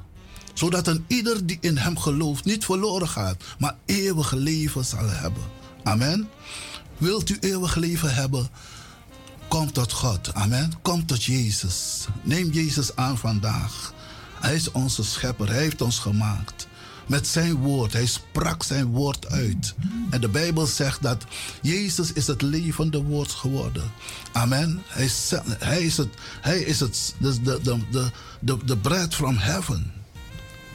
Zodat 0.55 0.87
een 0.87 1.05
ieder 1.07 1.46
die 1.46 1.59
in 1.61 1.76
hem 1.76 1.98
gelooft 1.98 2.44
niet 2.44 2.64
verloren 2.64 3.09
gaat, 3.09 3.44
maar 3.59 3.76
eeuwig 3.85 4.33
leven 4.33 4.85
zal 4.85 5.09
hebben. 5.09 5.42
Amen. 5.83 6.29
Wilt 6.98 7.31
u 7.31 7.37
eeuwig 7.40 7.74
leven 7.74 8.14
hebben? 8.14 8.48
Kom 9.48 9.72
tot 9.72 9.92
God. 9.92 10.35
Amen. 10.35 10.72
Kom 10.83 11.07
tot 11.07 11.24
Jezus. 11.24 12.07
Neem 12.22 12.50
Jezus 12.50 12.96
aan 12.96 13.18
vandaag. 13.18 13.94
Hij 14.40 14.55
is 14.55 14.70
onze 14.70 15.05
schepper. 15.05 15.48
Hij 15.48 15.59
heeft 15.59 15.83
ons 15.83 15.98
gemaakt. 15.98 16.65
Met 17.07 17.27
zijn 17.27 17.55
woord. 17.55 17.92
Hij 17.92 18.07
sprak 18.07 18.62
zijn 18.62 18.87
woord 18.87 19.27
uit. 19.29 19.75
En 20.11 20.21
de 20.21 20.29
Bijbel 20.29 20.66
zegt 20.66 21.03
dat 21.03 21.25
Jezus 21.62 22.12
is 22.12 22.27
het 22.27 22.42
levende 22.42 23.03
woord 23.03 23.31
geworden. 23.31 23.92
Amen. 24.33 24.83
Hij 24.87 25.05
is, 25.05 25.97
het, 25.97 26.09
hij 26.40 26.61
is 26.61 26.81
het 26.81 27.14
de, 27.19 27.42
de, 27.42 27.81
de, 27.90 28.11
de, 28.40 28.59
de 28.64 28.77
bread 28.77 29.14
from 29.14 29.37
heaven. 29.37 29.92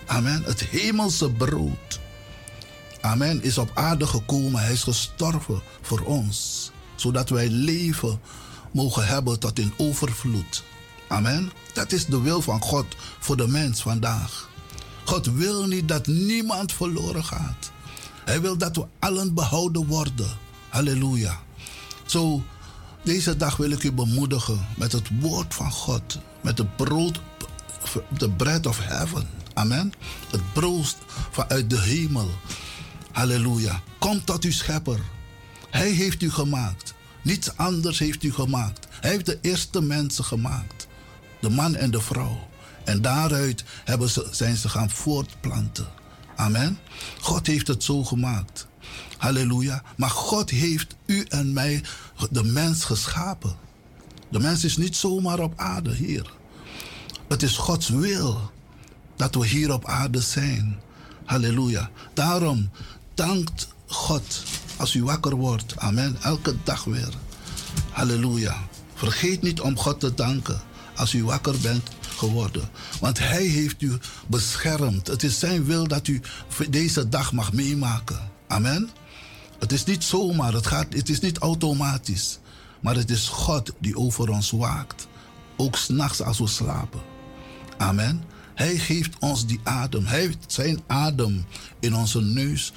Amen. 0.06 0.44
Het 0.44 0.62
hemelse 0.62 1.32
brood. 1.32 2.00
Amen. 3.02 3.44
Is 3.44 3.58
op 3.58 3.72
aarde 3.74 4.08
gekomen. 4.08 4.62
Hij 4.62 4.74
is 4.74 4.84
gestorven 4.84 5.62
voor 5.82 6.00
ons. 6.00 6.72
Zodat 6.96 7.30
wij 7.30 7.50
leven 7.50 8.20
mogen 8.72 9.08
hebben 9.08 9.40
tot 9.40 9.60
in 9.60 9.74
overvloed. 9.78 10.64
Amen. 11.08 11.52
Dat 11.74 11.92
is 11.92 12.06
de 12.06 12.22
wil 12.22 12.42
van 12.42 12.62
God 12.62 12.86
voor 13.20 13.38
de 13.38 13.48
mens 13.48 13.82
vandaag. 13.82 14.50
God 15.04 15.26
wil 15.26 15.68
niet 15.68 15.88
dat 15.88 16.08
niemand 16.08 16.74
verloren 16.74 17.24
gaat. 17.24 17.72
Hij 18.26 18.42
wil 18.42 18.58
dat 18.58 18.76
we 18.76 18.86
allen 19.00 19.34
behouden 19.34 19.88
worden. 19.88 20.38
Halleluja. 20.70 21.40
Zo, 22.06 22.44
deze 23.04 23.38
dag 23.38 23.58
wil 23.58 23.72
ik 23.72 23.84
u 23.84 23.92
bemoedigen 23.92 24.68
met 24.78 24.92
het 24.92 25.08
woord 25.20 25.54
van 25.54 25.72
God. 25.72 26.20
Met 26.42 26.58
het 26.58 26.76
brood, 26.76 27.22
de 28.18 28.30
bread 28.30 28.66
of 28.66 28.80
heaven. 28.80 29.28
Amen. 29.54 29.94
Het 30.32 30.54
brood 30.54 30.98
vanuit 31.32 31.70
de 31.70 31.80
hemel. 31.80 32.30
Halleluja. 33.12 33.82
Kom 34.00 34.24
tot 34.24 34.44
uw 34.44 34.52
schepper. 34.52 35.00
Hij 35.70 35.90
heeft 35.90 36.22
u 36.22 36.32
gemaakt. 36.32 36.94
Niets 37.22 37.58
anders 37.58 38.00
heeft 38.00 38.24
u 38.24 38.34
gemaakt. 38.34 38.88
Hij 38.90 39.10
heeft 39.10 39.26
de 39.26 39.38
eerste 39.42 39.82
mensen 39.82 40.24
gemaakt. 40.24 40.88
De 41.40 41.50
man 41.50 41.76
en 41.76 41.92
de 41.92 42.02
vrouw. 42.02 42.48
En 42.92 43.02
daaruit 43.02 43.64
hebben 43.84 44.10
ze, 44.10 44.28
zijn 44.32 44.58
ze 44.58 44.70
gaan 44.70 44.90
voortplanten. 44.90 45.88
Amen. 46.36 46.80
God 47.22 47.48
heeft 47.48 47.68
het 47.68 47.84
zo 47.84 48.04
gemaakt. 48.04 48.68
Halleluja. 49.18 49.84
Maar 49.96 50.10
God 50.10 50.50
heeft 50.50 50.96
u 51.06 51.26
en 51.30 51.54
mij, 51.54 51.84
de 52.30 52.44
mens, 52.44 52.84
geschapen. 52.84 53.56
De 54.30 54.40
mens 54.40 54.64
is 54.64 54.78
niet 54.78 54.96
zomaar 54.96 55.40
op 55.40 55.54
aarde 55.56 55.94
hier. 55.94 56.34
Het 57.28 57.44
is 57.44 57.58
Gods 57.58 57.90
wil 57.90 58.52
dat 59.16 59.36
we 59.36 59.48
hier 59.48 59.74
op 59.74 59.86
aarde 59.86 60.22
zijn. 60.22 60.80
Halleluja. 61.26 61.90
Daarom 62.14 62.70
dankt 63.14 63.68
God 63.88 64.44
als 64.78 64.94
u 64.94 65.04
wakker 65.04 65.36
wordt. 65.36 65.78
Amen. 65.78 66.18
Elke 66.22 66.56
dag 66.64 66.84
weer. 66.84 67.14
Halleluja. 67.92 68.58
Vergeet 68.94 69.42
niet 69.42 69.62
om 69.62 69.78
God 69.78 70.00
te 70.00 70.14
danken 70.14 70.62
als 70.96 71.14
u 71.14 71.24
wakker 71.24 71.60
bent 71.60 71.90
geworden. 72.22 72.70
Want 73.00 73.20
Hij 73.20 73.44
heeft 73.44 73.82
u 73.82 73.98
beschermd. 74.28 75.08
Het 75.08 75.24
is 75.24 75.40
Zijn 75.40 75.66
wil 75.66 75.88
dat 75.88 76.08
u 76.08 76.22
deze 76.70 77.10
dag 77.10 77.32
mag 77.32 77.54
meemaken. 77.54 78.20
Amen. 78.48 78.90
Het 79.60 79.72
is 79.72 79.84
niet 79.84 80.04
zomaar, 80.04 80.54
het, 80.54 80.68
gaat, 80.68 80.94
het 80.94 81.10
is 81.10 81.20
niet 81.20 81.38
automatisch. 81.38 82.40
Maar 82.80 82.96
het 82.96 83.10
is 83.10 83.28
God 83.28 83.72
die 83.80 83.96
over 83.98 84.30
ons 84.30 84.52
waakt. 84.52 85.08
Ook 85.58 85.76
s'nachts 85.76 86.22
als 86.22 86.38
we 86.38 86.48
slapen. 86.48 87.02
Amen. 87.78 88.24
Hij 88.54 88.78
geeft 88.78 89.20
ons 89.20 89.46
die 89.46 89.60
adem. 89.64 90.06
Hij 90.06 90.20
heeft 90.20 90.44
zijn 90.48 90.82
adem 90.88 91.46
in 91.80 91.96
onze 91.96 92.22
neus 92.22 92.74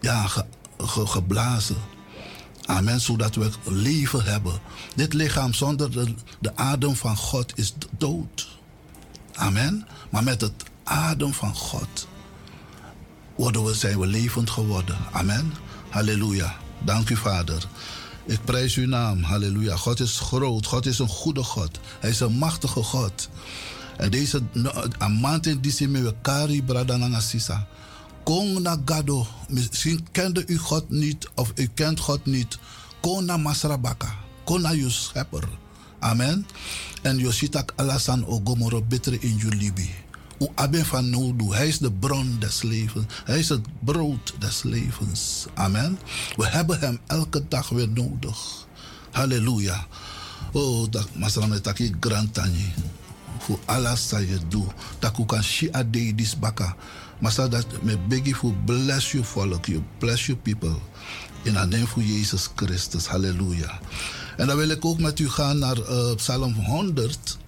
ja, 0.00 0.26
ge, 0.26 0.44
ge, 0.78 1.06
geblazen. 1.06 1.76
Amen, 2.66 3.00
zodat 3.00 3.34
we 3.34 3.50
leven 3.64 4.24
hebben. 4.24 4.60
Dit 4.94 5.12
lichaam 5.12 5.52
zonder 5.52 5.90
de, 5.90 6.14
de 6.40 6.56
adem 6.56 6.96
van 6.96 7.16
God 7.16 7.58
is 7.58 7.74
dood. 7.98 8.55
Amen. 9.36 9.86
Maar 10.10 10.22
met 10.22 10.40
het 10.40 10.64
adem 10.84 11.32
van 11.32 11.54
God 11.54 12.08
worden 13.36 13.64
we, 13.64 13.74
zijn 13.74 13.98
we 13.98 14.06
levend 14.06 14.50
geworden. 14.50 14.96
Amen. 15.12 15.52
Halleluja. 15.88 16.56
Dank 16.84 17.10
u, 17.10 17.16
Vader. 17.16 17.66
Ik 18.26 18.44
prijs 18.44 18.74
uw 18.74 18.86
naam. 18.86 19.22
Halleluja. 19.22 19.76
God 19.76 20.00
is 20.00 20.18
groot. 20.18 20.66
God 20.66 20.86
is 20.86 20.98
een 20.98 21.08
goede 21.08 21.42
God. 21.42 21.78
Hij 22.00 22.10
is 22.10 22.20
een 22.20 22.38
machtige 22.38 22.82
God. 22.82 23.28
En 23.96 24.10
deze 24.10 24.42
maand 25.20 25.46
in 25.46 25.60
december 25.60 26.02
we 26.02 26.14
kari 26.22 26.62
bradananga 26.62 27.20
sisa. 27.20 27.66
Kom 28.24 28.62
na 28.62 28.82
gado. 28.84 29.26
Misschien 29.48 30.06
kende 30.12 30.44
u 30.46 30.58
God 30.58 30.90
niet 30.90 31.28
of 31.34 31.52
u 31.54 31.66
kent 31.74 32.00
God 32.00 32.26
niet. 32.26 32.58
Kom 33.00 33.24
na 33.24 33.36
masrabaka. 33.36 34.14
Kom 34.44 34.60
na 34.60 34.70
uw 34.70 34.88
schepper. 34.88 35.48
Amen. 35.98 36.46
En 37.02 37.18
Yoshitak 37.18 37.72
alasan 37.76 38.26
ogomoro 38.26 38.82
beter 38.82 39.22
in 39.22 39.36
julibi. 39.36 39.90
U 40.38 40.48
aben 40.54 40.86
van 40.86 41.10
nodu. 41.10 41.54
Hij 41.54 41.68
is 41.68 41.78
de 41.78 41.92
bron 41.92 42.36
des 42.38 42.62
levens. 42.62 43.06
Hij 43.24 43.38
is 43.38 43.48
het 43.48 43.66
brood 43.84 44.34
des 44.38 44.62
levens. 44.62 45.46
Amen. 45.54 45.98
We 46.36 46.48
hebben 46.48 46.80
hem 46.80 46.98
elke 47.06 47.48
dag 47.48 47.68
weer 47.68 47.88
nodig. 47.88 48.66
Halleluja. 49.10 49.86
Oh, 50.52 50.86
dat 50.90 51.08
masrame 51.14 51.60
taki 51.60 51.94
grantani. 52.00 52.72
Voor 53.38 53.58
alles 53.64 54.08
dat 54.08 54.20
je 54.20 54.38
doet. 54.48 54.72
Dat 54.98 55.26
kan 55.26 55.42
shi 55.42 55.68
ade 55.72 56.14
dis 56.14 56.38
baka. 56.38 56.76
Maar 57.18 57.34
dat 57.34 57.66
me 57.82 57.98
beg 58.08 58.40
you 58.40 58.54
bless 58.64 59.12
you 59.12 59.24
volk. 59.24 59.66
You 59.66 59.82
bless 59.98 60.26
you 60.26 60.38
people. 60.38 60.76
In 61.42 61.52
de 61.52 61.64
naam 61.64 61.86
van 61.86 62.06
Jezus 62.06 62.48
Christus. 62.54 63.06
Halleluja. 63.06 63.80
En 64.36 64.46
dan 64.46 64.56
wil 64.56 64.68
ik 64.68 64.84
ook 64.84 64.98
met 64.98 65.18
u 65.18 65.28
gaan 65.28 65.58
naar 65.58 65.78
uh, 65.78 66.14
Psalm 66.14 66.52
100. 66.52 67.38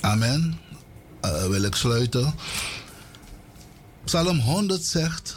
Amen. 0.00 0.58
Uh, 1.24 1.46
wil 1.46 1.62
ik 1.62 1.74
sluiten. 1.74 2.34
Psalm 4.04 4.38
100 4.38 4.84
zegt: 4.84 5.36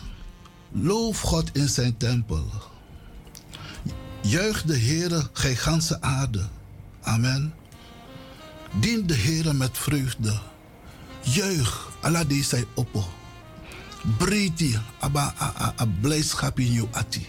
Loof 0.72 1.20
God 1.20 1.50
in 1.54 1.68
zijn 1.68 1.98
tempel. 1.98 2.46
Juich 4.22 4.62
de 4.64 4.78
Heere, 4.78 5.30
gij 5.34 5.56
ganse 5.56 6.02
aarde. 6.02 6.48
Amen. 7.02 7.54
Dien 8.80 9.08
de 9.08 9.16
Heere 9.16 9.54
met 9.54 9.78
vreugde. 9.78 10.40
Juich, 11.22 11.90
Allah 12.02 12.28
die 12.28 12.44
zij 12.44 12.66
oppo. 12.76 13.06
Briti, 14.18 14.80
aba 15.00 15.34
a, 15.42 15.74
a, 15.80 15.86
blijdschap 16.02 16.60
in 16.60 16.72
je 16.72 16.88
ati. 16.92 17.28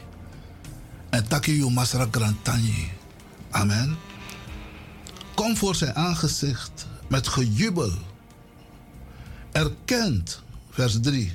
En 1.11 1.29
taki 1.29 1.57
je 1.57 1.71
masra 1.71 2.09
grantanje. 2.11 2.98
Amen. 3.51 3.97
Kom 5.35 5.57
voor 5.57 5.75
zijn 5.75 5.95
aangezicht 5.95 6.87
met 7.09 7.29
gejubel. 7.29 7.93
Erkent, 9.53 10.43
vers 10.71 11.01
3. 11.01 11.33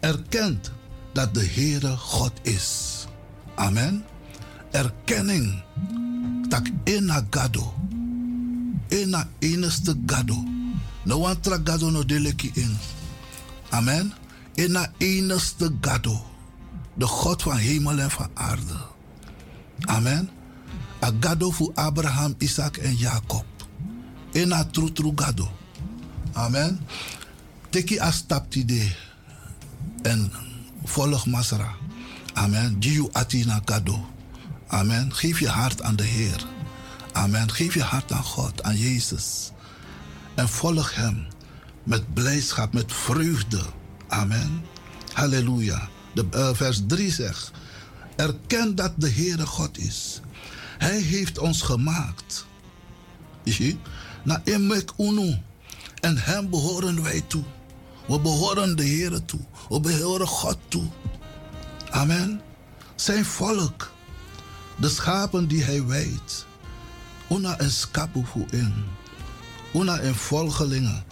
Erkent 0.00 0.70
dat 1.12 1.34
de 1.34 1.46
Heere 1.46 1.96
God 1.96 2.32
is. 2.42 3.06
Amen. 3.54 4.04
Erkenning. 4.70 5.62
Tak 6.48 6.66
ena 6.84 7.26
gado. 7.30 7.74
Ena 8.88 9.28
eneste 9.38 9.94
gado. 10.06 10.44
No 11.02 11.16
one 11.16 11.40
tra 11.40 11.58
gado 11.64 11.90
no 11.90 12.04
deleki 12.04 12.50
in. 12.54 12.76
Amen. 13.70 14.12
Ena 14.54 14.92
eneste 14.98 15.70
gado. 15.80 16.24
De 16.94 17.06
God 17.06 17.42
van 17.42 17.56
hemel 17.56 17.98
en 17.98 18.10
van 18.10 18.30
aarde. 18.34 18.76
Amen. 19.80 20.30
A 21.02 21.12
gado 21.20 21.50
voor 21.50 21.70
Abraham, 21.74 22.34
Isaac 22.38 22.76
en 22.76 22.96
Jacob. 22.96 23.44
Ena 24.32 24.64
tru 24.64 24.92
tru 24.92 25.12
gado. 25.14 25.48
Amen. 26.32 26.80
Teki 27.70 27.98
a 28.00 28.10
stap 28.10 28.50
tide. 28.50 28.92
En 30.02 30.32
volg 30.84 31.26
Masra. 31.26 31.74
Amen. 32.32 32.76
Jiu 32.78 33.08
atina 33.12 33.60
gado. 33.64 34.06
Amen. 34.66 35.12
Geef 35.12 35.40
je 35.40 35.48
hart 35.48 35.82
aan 35.82 35.96
de 35.96 36.04
Heer. 36.04 36.46
Amen. 37.12 37.50
Geef 37.50 37.74
je 37.74 37.82
hart 37.82 38.12
aan 38.12 38.24
God, 38.24 38.62
aan 38.62 38.76
Jezus. 38.76 39.50
En 40.34 40.48
volg 40.48 40.94
Hem 40.94 41.26
met 41.84 42.14
blijdschap, 42.14 42.72
met 42.72 42.92
vreugde. 42.92 43.62
Amen. 44.08 44.62
Halleluja. 45.12 45.88
De, 46.14 46.26
uh, 46.34 46.50
vers 46.52 46.80
3 46.86 47.10
zegt: 47.10 47.50
Erken 48.16 48.74
dat 48.74 48.92
de 48.96 49.10
Heere 49.10 49.46
God 49.46 49.78
is. 49.78 50.19
Hij 50.80 51.00
heeft 51.00 51.38
ons 51.38 51.62
gemaakt. 51.62 52.46
Na 54.22 54.40
emek 54.44 54.92
unu. 54.98 55.38
En 56.00 56.16
hem 56.16 56.50
behoren 56.50 57.02
wij 57.02 57.20
toe. 57.20 57.42
We 58.06 58.20
behoren 58.20 58.76
de 58.76 58.82
Heere 58.82 59.24
toe. 59.24 59.40
We 59.68 59.80
behoren 59.80 60.26
God 60.26 60.58
toe. 60.68 60.84
Amen. 61.90 62.40
Zijn 62.94 63.24
volk. 63.24 63.92
De 64.76 64.88
schapen 64.88 65.48
die 65.48 65.62
hij 65.62 65.86
wijdt. 65.86 66.46
Una 67.30 67.60
een 67.60 67.70
voor 68.24 68.46
in. 68.50 68.74
Una 69.74 70.02
een 70.02 70.14
volgelingen. 70.14 71.04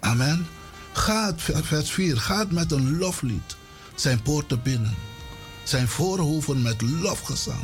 Amen. 0.00 0.46
Gaat, 0.92 1.42
vers 1.42 1.90
4, 1.90 2.20
gaat 2.20 2.50
met 2.50 2.72
een 2.72 2.98
loflied 2.98 3.56
zijn 3.94 4.22
poorten 4.22 4.62
binnen. 4.62 4.94
Zijn 5.64 5.88
voorhoeven 5.88 6.62
met 6.62 6.80
lofgezang. 6.80 7.62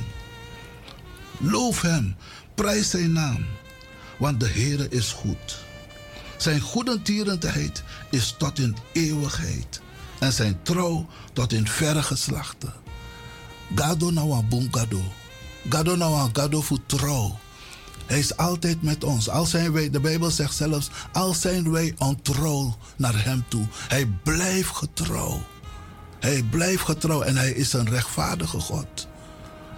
Loof 1.42 1.81
hem, 1.81 2.16
prijs 2.55 2.90
zijn 2.90 3.12
naam, 3.12 3.44
want 4.18 4.40
de 4.40 4.48
Heere 4.48 4.88
is 4.88 5.12
goed. 5.12 5.64
Zijn 6.37 6.61
goedentierendheid 6.61 7.83
is 8.11 8.35
tot 8.38 8.59
in 8.59 8.76
eeuwigheid 8.92 9.81
en 10.18 10.33
zijn 10.33 10.62
trouw 10.62 11.07
tot 11.33 11.53
in 11.53 11.68
verre 11.68 12.03
geslachten. 12.03 12.72
Gado 13.74 14.12
wa 14.29 14.42
gado. 14.70 15.03
Gado 15.68 16.31
gado 16.33 16.61
voor 16.61 16.87
trouw. 16.87 17.38
Hij 18.07 18.18
is 18.18 18.37
altijd 18.37 18.83
met 18.83 19.05
ons. 19.05 19.29
Al 19.29 19.46
zijn 19.46 19.72
wij, 19.72 19.90
de 19.90 20.00
Bijbel 20.00 20.31
zegt 20.31 20.55
zelfs, 20.55 20.90
al 21.12 21.35
zijn 21.35 21.70
wij 21.70 21.94
ontrouw 21.98 22.76
naar 22.96 23.24
hem 23.24 23.44
toe. 23.48 23.66
Hij 23.88 24.07
blijft 24.07 24.76
getrouw. 24.76 25.42
Hij 26.20 26.42
blijft 26.42 26.85
getrouw 26.85 27.22
en 27.22 27.37
hij 27.37 27.50
is 27.50 27.72
een 27.72 27.88
rechtvaardige 27.88 28.61
God. 28.61 29.09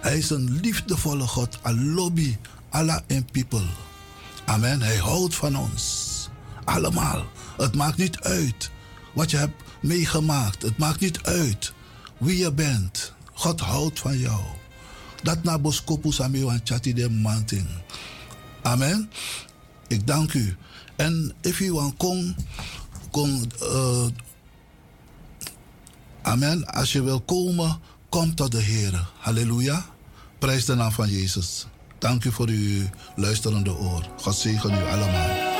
Hij 0.03 0.17
is 0.17 0.29
een 0.29 0.59
liefdevolle 0.61 1.27
God. 1.27 1.59
Alobi, 1.61 2.37
Allah 2.69 2.99
en 3.07 3.25
people. 3.25 3.65
Amen. 4.45 4.81
Hij 4.81 4.97
houdt 4.97 5.35
van 5.35 5.55
ons. 5.55 6.29
Allemaal. 6.63 7.25
Het 7.57 7.75
maakt 7.75 7.97
niet 7.97 8.19
uit 8.19 8.71
wat 9.13 9.31
je 9.31 9.37
hebt 9.37 9.63
meegemaakt. 9.81 10.61
Het 10.61 10.77
maakt 10.77 10.99
niet 10.99 11.21
uit 11.21 11.73
wie 12.17 12.37
je 12.37 12.51
bent. 12.51 13.13
God 13.33 13.59
houdt 13.59 13.99
van 13.99 14.17
jou. 14.17 14.41
Dat 15.21 15.43
na 15.43 15.59
boskopu 15.59 16.11
sami 16.11 16.43
wan 16.43 16.61
chati 16.63 16.93
de 16.93 17.09
manting. 17.09 17.67
Amen. 18.61 19.09
Ik 19.87 20.07
dank 20.07 20.33
u. 20.33 20.55
En 20.95 21.33
if 21.41 21.59
u 21.59 21.73
wan 21.73 21.97
kon, 21.97 22.35
kon 23.11 23.51
uh, 23.61 24.05
amen. 26.21 26.65
Als 26.67 26.91
je 26.91 27.03
wil 27.03 27.21
komen, 27.21 27.79
kom 28.09 28.35
tot 28.35 28.51
de 28.51 28.61
Heer. 28.61 29.07
Halleluja. 29.19 29.92
Prijs 30.43 30.65
de 30.65 30.75
naam 30.75 30.91
van 30.91 31.09
Jezus. 31.09 31.65
Dank 31.97 32.23
u 32.23 32.31
voor 32.31 32.47
uw 32.47 32.83
luisterende 33.15 33.77
oor. 33.77 34.09
God 34.17 34.35
zegen 34.35 34.71
u 34.73 34.83
allemaal. 34.91 35.52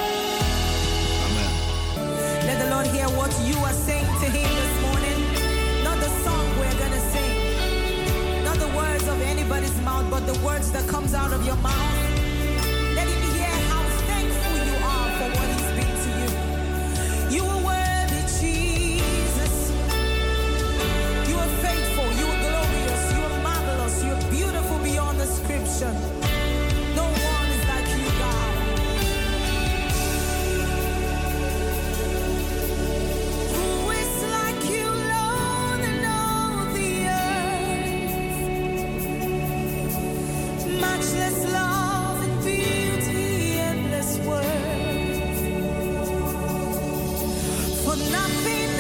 For 47.94 48.00
nothing 48.10 48.48
in 48.48 48.73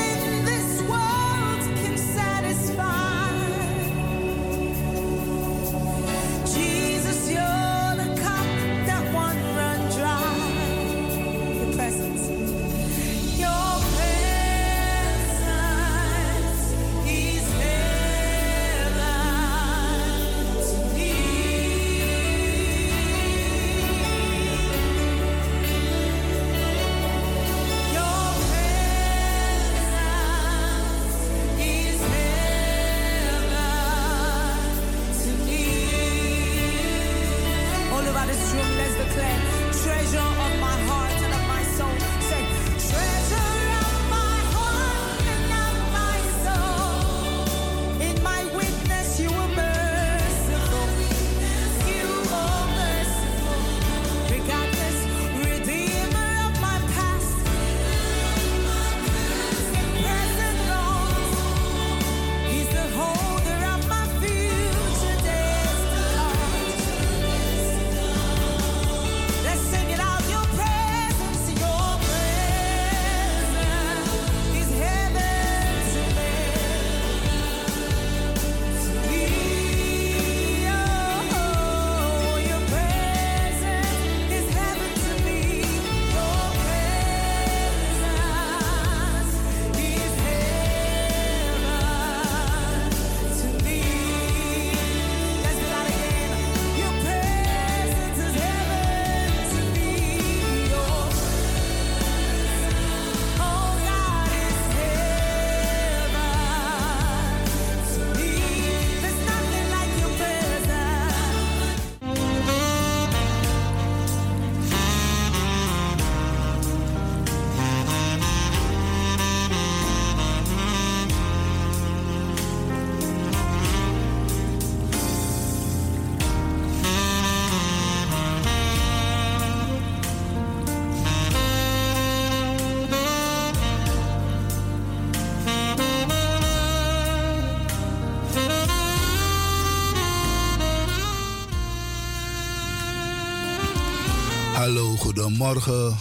goedemorgen, 145.37 145.97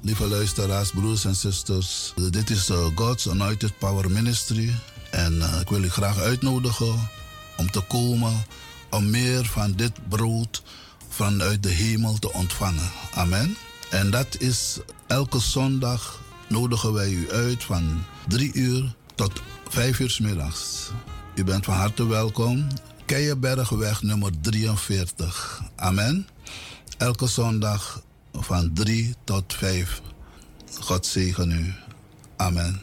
lieve 0.00 0.28
luisteraars, 0.28 0.90
broers 0.90 1.24
en 1.24 1.36
zusters. 1.36 2.12
Dit 2.30 2.50
is 2.50 2.66
de 2.66 2.92
God's 2.94 3.28
Anointed 3.28 3.78
Power 3.78 4.10
Ministry. 4.10 4.74
En 5.10 5.42
eh, 5.42 5.60
ik 5.60 5.68
wil 5.68 5.82
u 5.82 5.90
graag 5.90 6.18
uitnodigen 6.18 7.08
om 7.56 7.70
te 7.70 7.80
komen 7.80 8.44
om 8.90 9.10
meer 9.10 9.44
van 9.44 9.72
dit 9.72 10.08
brood 10.08 10.62
vanuit 11.08 11.62
de 11.62 11.68
hemel 11.68 12.18
te 12.18 12.32
ontvangen. 12.32 12.90
Amen. 13.14 13.56
En 13.90 14.10
dat 14.10 14.36
is 14.38 14.78
elke 15.06 15.38
zondag 15.40 16.22
nodigen 16.48 16.92
wij 16.92 17.10
u 17.10 17.30
uit 17.30 17.64
van 17.64 18.04
3 18.28 18.52
uur 18.52 18.94
tot 19.14 19.32
5 19.68 19.98
uur 19.98 20.10
's 20.10 20.18
middags. 20.18 20.90
U 21.34 21.44
bent 21.44 21.64
van 21.64 21.74
harte 21.74 22.06
welkom. 22.06 22.66
Keienbergweg 23.04 24.02
nummer 24.02 24.30
43. 24.40 25.62
Amen. 25.76 26.26
Elke 26.98 27.26
zondag 27.26 28.04
van 28.38 28.72
3 28.72 29.14
tot 29.24 29.54
5. 29.54 30.00
God 30.80 31.06
zegen 31.06 31.50
u. 31.50 31.74
Amen. 32.36 32.80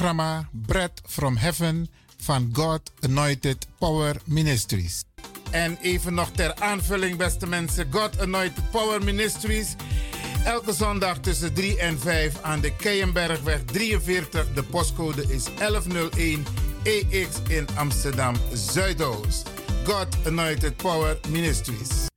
Programma 0.00 0.48
Bread 0.52 0.90
from 1.06 1.36
Heaven 1.36 1.88
van 2.16 2.50
God 2.52 2.90
Anointed 3.00 3.66
Power 3.78 4.16
Ministries. 4.24 5.04
En 5.50 5.78
even 5.80 6.14
nog 6.14 6.30
ter 6.30 6.54
aanvulling, 6.54 7.16
beste 7.16 7.46
mensen: 7.46 7.86
God 7.90 8.20
Anointed 8.20 8.70
Power 8.70 9.04
Ministries. 9.04 9.74
Elke 10.44 10.72
zondag 10.72 11.18
tussen 11.18 11.54
3 11.54 11.78
en 11.78 11.98
5 11.98 12.42
aan 12.42 12.60
de 12.60 12.76
Keienbergweg 12.76 13.64
43. 13.64 14.52
De 14.54 14.62
postcode 14.62 15.22
is 15.22 15.44
1101 15.44 16.44
EX 16.82 17.28
in 17.48 17.68
Amsterdam 17.74 18.34
Zuidoost. 18.52 19.50
God 19.84 20.26
Anointed 20.26 20.76
Power 20.76 21.18
Ministries. 21.28 22.09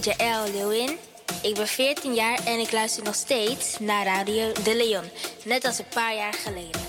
Ben 0.00 0.14
Jaël 0.16 0.52
Leeuwin. 0.52 0.96
Ik 1.42 1.54
ben 1.54 1.66
14 1.66 2.14
jaar 2.14 2.38
en 2.44 2.58
ik 2.58 2.72
luister 2.72 3.04
nog 3.04 3.14
steeds 3.14 3.78
naar 3.78 4.04
Radio 4.04 4.52
De 4.62 4.76
Leon. 4.76 5.04
Net 5.44 5.64
als 5.64 5.78
een 5.78 5.88
paar 5.94 6.14
jaar 6.14 6.32
geleden. 6.32 6.80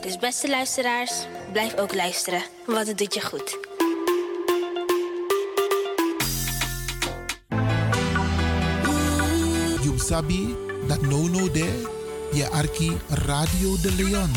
Dus 0.00 0.18
beste 0.18 0.48
luisteraars, 0.48 1.12
blijf 1.52 1.76
ook 1.76 1.94
luisteren, 1.94 2.42
want 2.66 2.86
het 2.86 2.98
doet 2.98 3.14
je 3.14 3.20
goed. 3.20 3.58
You 9.82 9.98
sabi 9.98 10.56
that 10.88 11.00
no 11.00 11.28
no 11.28 11.50
there, 11.50 11.88
je 12.32 12.48
arki 12.48 12.96
Radio 13.08 13.76
de 13.82 13.92
Leon. 13.96 14.32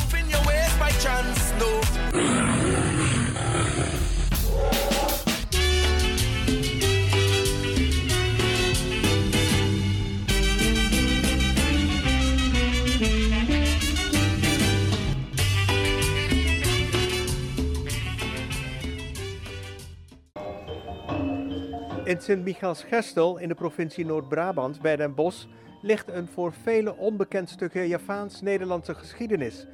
In 22.08 22.22
Sint-Michaels-Gestel 22.22 23.38
in 23.38 23.48
de 23.48 23.56
provincie 23.56 24.06
Noord-Brabant 24.06 24.82
bij 24.82 24.96
Den 24.96 25.16
Bosch 25.16 25.46
ligt 25.82 26.08
een 26.08 26.28
voor 26.28 26.54
velen 26.54 26.98
onbekend 26.98 27.50
stukje 27.50 27.88
Javaans-Nederlandse 27.88 28.96
geschiedenis. 28.96 29.68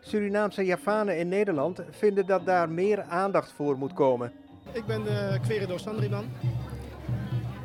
Surinaamse 0.00 0.64
Javanen 0.64 1.18
in 1.18 1.28
Nederland 1.28 1.82
vinden 1.90 2.26
dat 2.26 2.46
daar 2.46 2.68
meer 2.68 3.02
aandacht 3.02 3.52
voor 3.52 3.78
moet 3.78 3.92
komen. 3.92 4.32
Ik 4.72 4.86
ben 4.86 5.04
de 5.04 5.38
Querido 5.42 5.76
Sandriman. 5.76 6.24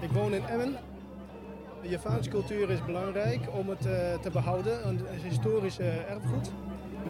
Ik 0.01 0.09
woon 0.09 0.33
in 0.33 0.45
Emmen. 0.45 0.75
De 1.81 1.89
Javaanse 1.89 2.29
cultuur 2.29 2.69
is 2.69 2.85
belangrijk 2.85 3.41
om 3.53 3.69
het 3.69 3.85
eh, 3.85 4.19
te 4.19 4.29
behouden, 4.31 4.87
een 4.87 4.99
historisch 5.23 5.79
eh, 5.79 6.11
erfgoed. 6.11 6.51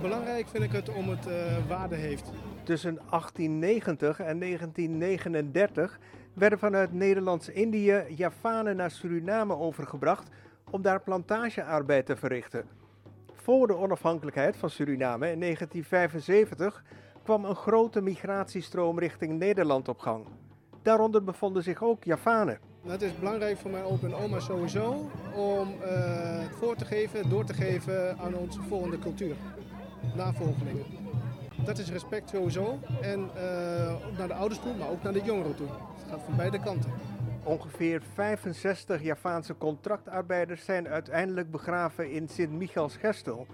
Belangrijk 0.02 0.48
vind 0.48 0.64
ik 0.64 0.72
het 0.72 0.94
om 0.94 1.10
het 1.10 1.28
eh, 1.28 1.34
waarde 1.68 1.96
heeft. 1.96 2.32
Tussen 2.64 3.00
1890 3.10 4.20
en 4.20 4.40
1939 4.40 6.00
werden 6.38 6.60
vanuit 6.60 6.94
Nederlands-Indië 6.94 8.04
Javanen 8.10 8.76
naar 8.76 8.92
Suriname 8.92 9.56
overgebracht 9.56 10.30
om 10.70 10.82
daar 10.82 11.02
plantagearbeid 11.02 12.06
te 12.06 12.16
verrichten. 12.16 12.66
voor 13.34 13.68
de 13.68 13.76
onafhankelijkheid 13.76 14.58
van 14.58 14.70
Suriname 14.70 15.32
in 15.32 15.40
1975 15.40 16.84
kwam 17.24 17.46
een 17.46 17.56
grote 17.56 18.02
migratiestroom 18.02 19.00
richting 19.00 19.40
Nederland 19.40 19.88
op 19.88 20.00
gang. 20.00 20.26
Daaronder 20.82 21.24
bevonden 21.24 21.64
zich 21.64 21.84
ook 21.84 22.04
Javanen. 22.04 22.60
Het 22.88 23.02
is 23.02 23.20
belangrijk 23.20 23.58
voor 23.58 23.72
mijn 23.72 23.84
opa 23.84 24.08
en 24.08 24.16
oma 24.16 24.40
sowieso 24.40 25.10
om 25.36 25.68
uh, 25.82 26.40
voor 26.60 26.76
te 26.76 26.86
geven, 26.86 27.30
door 27.30 27.46
te 27.46 27.54
geven 27.54 28.18
aan 28.18 28.36
onze 28.36 28.62
volgende 28.62 29.00
cultuur, 29.00 29.36
navolgelingen. 30.16 31.07
Dat 31.66 31.78
is 31.78 31.92
respect 31.92 32.30
sowieso 32.30 32.80
en 33.02 33.24
ook 34.06 34.18
naar 34.18 34.28
de 34.28 34.34
ouders 34.34 34.62
toe, 34.62 34.76
maar 34.76 34.90
ook 34.90 35.04
naar 35.04 35.14
de 35.14 35.22
jongeren 35.24 35.56
toe. 35.56 35.68
Het 35.68 36.10
gaat 36.10 36.22
van 36.26 36.36
beide 36.36 36.60
kanten. 36.60 36.92
Ongeveer 37.44 38.02
65 38.14 39.04
Javaanse 39.04 39.58
contractarbeiders 39.58 40.66
zijn 40.66 40.88
uiteindelijk 40.88 41.52
begraven 41.52 42.12
in 42.12 42.28
Sint-Michaels-Gestel. 42.28 43.48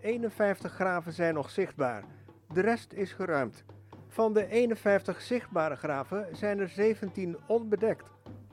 51 0.00 0.72
graven 0.72 1.12
zijn 1.12 1.34
nog 1.34 1.50
zichtbaar. 1.50 2.04
De 2.52 2.60
rest 2.60 2.92
is 2.92 3.12
geruimd. 3.12 3.64
Van 4.08 4.32
de 4.32 4.48
51 4.48 5.20
zichtbare 5.20 5.76
graven 5.76 6.26
zijn 6.32 6.58
er 6.58 6.68
17 6.68 7.36
onbedekt. 7.46 8.04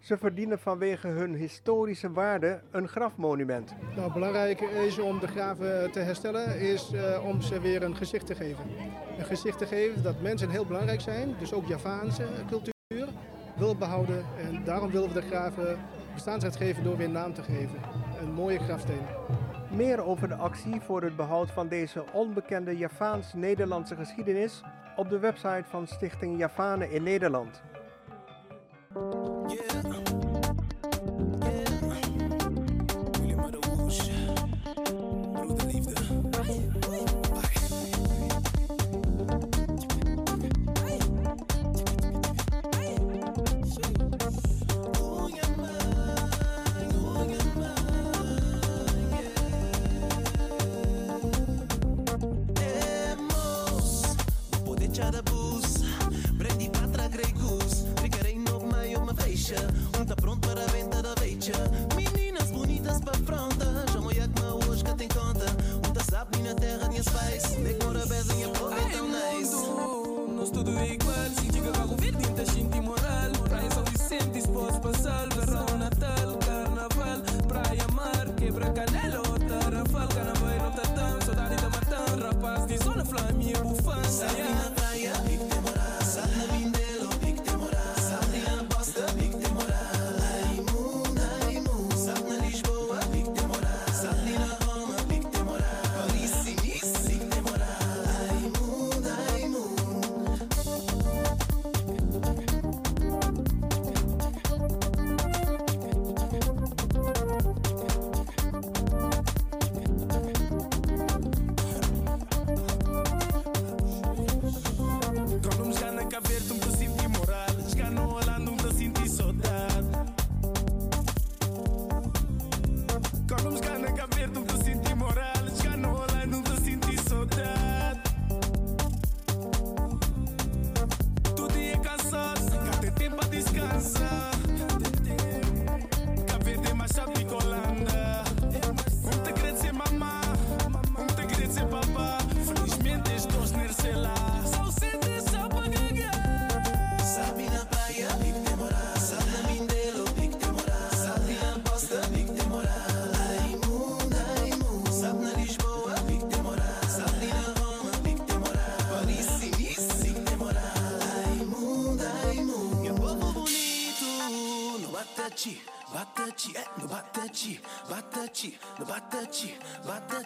Ze 0.05 0.17
verdienen 0.17 0.59
vanwege 0.59 1.07
hun 1.07 1.35
historische 1.35 2.11
waarde 2.11 2.61
een 2.71 2.87
grafmonument. 2.87 3.75
Nou, 3.95 4.13
belangrijk 4.13 4.61
is 4.61 4.99
om 4.99 5.19
de 5.19 5.27
graven 5.27 5.91
te 5.91 5.99
herstellen, 5.99 6.59
is 6.59 6.91
uh, 6.93 7.25
om 7.25 7.41
ze 7.41 7.59
weer 7.59 7.83
een 7.83 7.95
gezicht 7.95 8.25
te 8.25 8.35
geven. 8.35 8.65
Een 9.17 9.25
gezicht 9.25 9.57
te 9.57 9.65
geven 9.65 10.03
dat 10.03 10.21
mensen 10.21 10.49
heel 10.49 10.65
belangrijk 10.65 11.01
zijn, 11.01 11.35
dus 11.39 11.53
ook 11.53 11.65
Javaanse 11.65 12.27
cultuur 12.47 13.07
wil 13.57 13.75
behouden. 13.75 14.25
En 14.39 14.63
daarom 14.63 14.91
willen 14.91 15.07
we 15.07 15.13
de 15.13 15.27
graven 15.27 15.77
bestaansrecht 16.13 16.55
geven 16.55 16.83
door 16.83 16.97
weer 16.97 17.09
naam 17.09 17.33
te 17.33 17.43
geven. 17.43 17.79
Een 18.21 18.31
mooie 18.31 18.59
grafsteen. 18.59 19.05
Meer 19.71 20.03
over 20.03 20.27
de 20.27 20.35
actie 20.35 20.81
voor 20.81 21.01
het 21.01 21.15
behoud 21.15 21.51
van 21.51 21.67
deze 21.67 22.03
onbekende 22.13 22.77
Javaans-Nederlandse 22.77 23.95
geschiedenis 23.95 24.63
op 24.95 25.09
de 25.09 25.19
website 25.19 25.63
van 25.69 25.87
Stichting 25.87 26.37
Javanen 26.37 26.91
in 26.91 27.03
Nederland. 27.03 27.61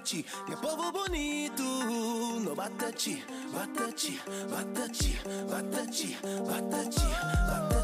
Que 0.03 0.25
é 0.51 0.55
povo 0.55 0.91
bonito. 0.91 1.63
No 2.41 2.55
batati, 2.55 3.23
batati, 3.53 4.19
batati, 4.49 5.19
batati, 5.49 6.17
batati, 6.47 7.03
batati. 7.27 7.78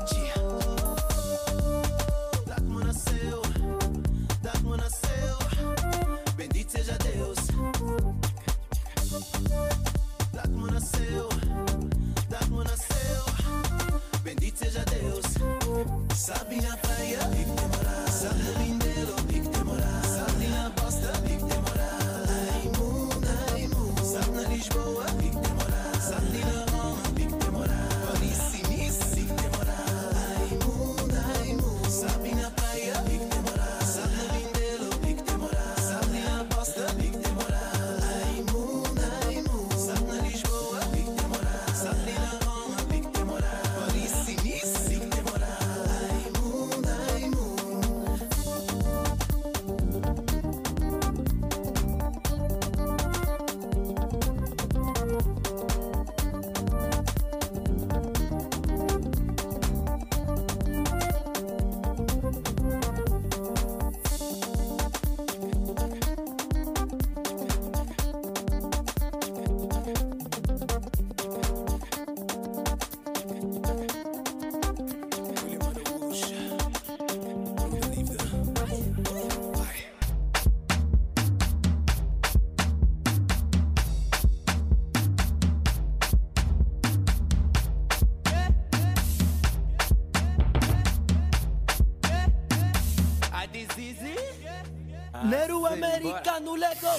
Americano 96.45 96.55
lego. 96.55 96.95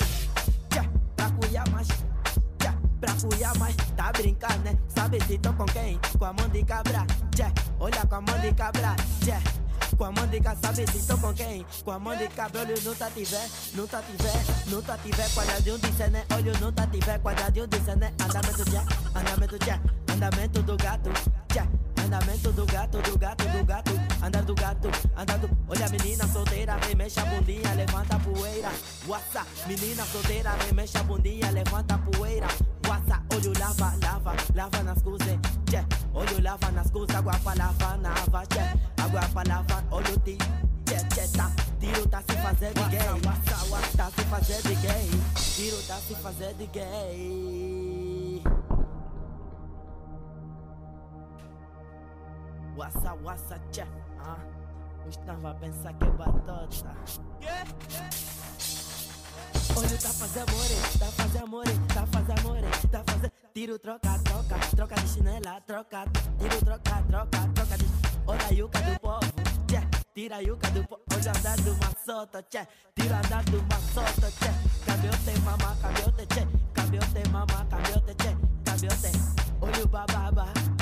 Tchá, 0.70 0.84
pra 1.14 1.30
cuiar 1.30 1.68
mais. 1.70 1.88
Tchá, 2.58 2.74
pra 3.00 3.14
cuiar 3.14 3.58
mais. 3.58 3.76
Tá 3.96 4.12
brincando, 4.12 4.58
né? 4.64 4.76
Sabe 4.88 5.20
se 5.24 5.38
tô 5.38 5.52
com 5.52 5.66
quem? 5.66 5.98
Com 6.18 6.24
a 6.24 6.32
mão 6.32 6.48
de 6.48 6.64
cabra. 6.64 7.06
Tchá, 7.34 7.52
olha 7.78 8.06
com 8.06 8.14
a 8.16 8.20
mão 8.20 8.40
de 8.40 8.52
cabra. 8.52 8.96
Tchá. 9.24 9.40
Com 9.96 10.04
a 10.04 10.12
mão 10.12 10.26
de 10.26 10.40
cabra, 10.40 10.58
sabe 10.60 10.90
se 10.90 11.06
tô 11.06 11.16
com 11.18 11.32
quem? 11.32 11.64
Com 11.84 11.90
a 11.90 11.98
mão 11.98 12.16
de 12.16 12.28
cabra, 12.28 12.60
olho 12.60 12.74
não 12.84 12.94
tá 12.94 13.10
tiver, 13.10 13.48
não 13.74 13.86
tá 13.86 14.02
tiver, 14.02 14.44
não 14.66 14.82
tá 14.82 14.98
tiver, 14.98 15.30
quadradinho 15.30 15.78
de 15.78 15.92
cena, 15.92 16.24
olho 16.34 16.60
não 16.60 16.72
tá 16.72 16.86
tiver, 16.86 17.18
quadradinho 17.20 17.66
de 17.66 17.80
cena, 17.80 18.12
andamento 18.20 18.70
já, 18.70 18.82
andamento 19.18 19.64
já, 19.64 19.80
Menina 29.66 30.04
solteira, 30.04 30.50
remexe 30.64 30.96
a 30.96 31.02
bundinha, 31.02 31.50
levanta 31.50 31.96
a 31.96 31.98
poeira. 31.98 32.46
What's 32.86 33.10
Olho 33.34 33.52
lava, 33.58 33.96
lava, 34.00 34.32
lava 34.54 34.82
nas 34.84 35.02
coisas, 35.02 35.38
tchê. 35.66 35.84
Olho 36.14 36.40
lava 36.40 36.70
nas 36.70 36.88
coisas, 36.88 37.16
água 37.16 37.32
pra 37.40 37.54
lavar 37.54 37.98
na 37.98 38.12
ava, 38.12 38.46
tchê. 38.46 38.60
Água 39.02 39.20
pra 39.32 39.42
lavar, 39.48 39.84
olho 39.90 40.20
ti, 40.20 40.38
tchê, 40.84 40.96
tchê, 41.08 41.28
tá. 41.36 41.50
Tiro 41.80 42.08
tá 42.08 42.22
se 42.22 42.36
fazer 42.36 42.72
de 42.74 42.84
gay, 42.90 43.08
what's 43.24 43.70
what's 43.70 43.96
tá 43.96 44.10
se 44.10 44.24
fazer 44.24 44.62
de 44.62 44.74
gay. 44.76 45.10
Tiro 45.34 45.82
tá 45.82 45.96
se 45.96 46.14
fazer 46.14 46.54
de 46.54 46.66
gay. 46.66 48.42
Wassa, 52.76 53.14
wassa, 53.24 53.60
tchê. 53.72 53.84
Ah, 54.20 54.38
estava 55.08 55.50
a 55.50 55.54
pensar 55.54 55.92
que 55.94 56.04
é 56.04 56.10
batota. 56.10 56.94
Olho 59.74 59.98
tá 59.98 60.08
fazendo 60.10 60.48
amor, 60.48 60.66
tá 60.98 61.06
fazendo 61.06 61.44
amor, 61.44 61.64
tá 61.94 62.06
fazendo 62.06 62.38
amor, 62.40 62.60
tá 62.90 63.04
fazendo. 63.06 63.32
Tiro, 63.54 63.78
troca, 63.78 64.18
troca, 64.24 64.58
troca 64.76 64.94
de 64.96 65.08
chinela, 65.08 65.60
troca. 65.66 66.04
Tiro, 66.38 66.58
troca, 66.64 67.02
troca, 67.08 67.48
troca 67.54 67.78
de. 67.78 67.86
Olha 68.26 68.46
a 68.46 68.50
yuca 68.50 68.80
do 68.80 69.00
povo, 69.00 69.32
tchê. 69.66 69.80
Tira 70.14 70.36
a 70.36 70.40
yuca 70.40 70.70
do 70.70 70.84
povo. 70.86 71.02
Hoje 71.14 71.28
andando 71.28 71.72
uma 71.72 71.92
solta, 72.04 72.42
tchê. 72.42 72.66
Tira 72.94 73.16
andando 73.18 73.58
uma 73.58 73.80
solta, 73.92 74.30
tchê. 74.30 74.50
Cabelo 74.84 75.16
tem 75.24 75.38
mamá, 75.38 75.76
cabelo 75.80 76.12
tem 76.12 76.26
tchê. 76.26 76.46
Cabelo 76.74 77.06
tem 77.12 77.32
mamá, 77.32 77.66
cabelo 77.70 78.00
tem 78.02 78.14
tchê. 78.14 78.36
Cabelo 78.64 78.96
tem. 79.00 79.12
Olho 79.60 79.88
ba, 79.88 80.06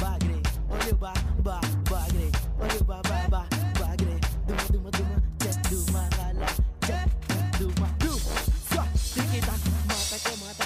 bagre. 0.01 0.43
Olho 0.69 0.97
babá, 0.97 1.61
bagre. 1.89 2.33
Olho 2.61 2.85
bababa, 2.85 3.47
bagre. 3.79 4.21
Duma, 4.47 4.65
duma, 4.71 4.91
duma, 4.91 5.23
tchê. 5.39 5.51
Duma, 5.69 6.09
galera. 6.17 6.74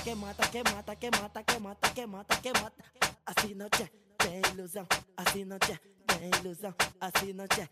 Que 0.08 0.14
mata, 0.14 0.48
que 0.48 0.62
mata, 0.62 0.96
que 0.96 1.10
mata, 1.10 1.42
que 1.42 1.58
mata, 1.60 1.90
que 1.90 2.06
mata, 2.06 2.36
que 2.36 2.52
mata. 2.52 2.84
Assim 3.26 3.54
não 3.54 3.68
tchê, 3.68 3.90
tem 4.16 4.40
ilusão. 4.54 4.86
Assim 5.18 5.44
não 5.44 5.58
tem 5.58 5.78
ilusão. 6.40 6.74
Assim 6.98 7.32
não 7.34 7.46
tem 7.46 7.68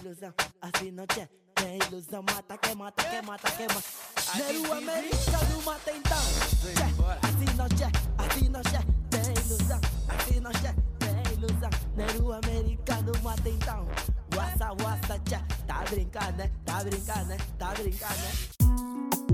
ilusão. 0.00 0.34
Assim 0.60 0.90
não 0.90 1.06
tem 1.06 1.78
ilusão. 1.86 2.22
Mata, 2.24 2.58
que 2.58 2.74
mata, 2.74 3.04
que 3.04 3.22
mata, 3.22 3.50
que 3.52 3.62
mata. 3.62 3.88
Neru 4.34 4.72
americano 4.72 5.62
mata 5.64 5.92
então. 5.92 6.18
Assim 7.22 7.56
não 7.56 7.68
tchê, 7.68 7.84
assim 8.18 8.48
não 8.48 8.62
tchê, 8.62 8.78
tem 9.10 9.44
ilusão. 9.44 9.80
Assim 10.08 10.40
não 10.40 10.50
tchê, 10.50 10.74
tem 10.98 11.32
ilusão. 11.34 11.70
Neru 11.94 12.32
americano 12.32 13.12
mata 13.22 13.48
então. 13.48 13.86
Wassa, 14.36 14.72
wassa, 14.82 15.18
tchê. 15.20 15.38
Tá 15.64 15.84
brincando, 15.88 16.38
né? 16.38 16.50
Tá 16.64 16.82
brincando, 16.82 17.24
né? 17.26 17.36
Tá 17.56 17.72
brincando, 17.74 18.14
né? 18.14 19.27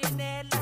immaginez 0.00 0.44
la 0.52 0.61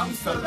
Amsterdam. 0.00 0.39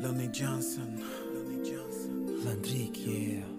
Lonnie 0.00 0.28
Johnson. 0.28 1.02
Lonnie 1.34 1.68
Johnson. 1.68 2.44
Landrick, 2.44 2.96
yeah. 3.04 3.57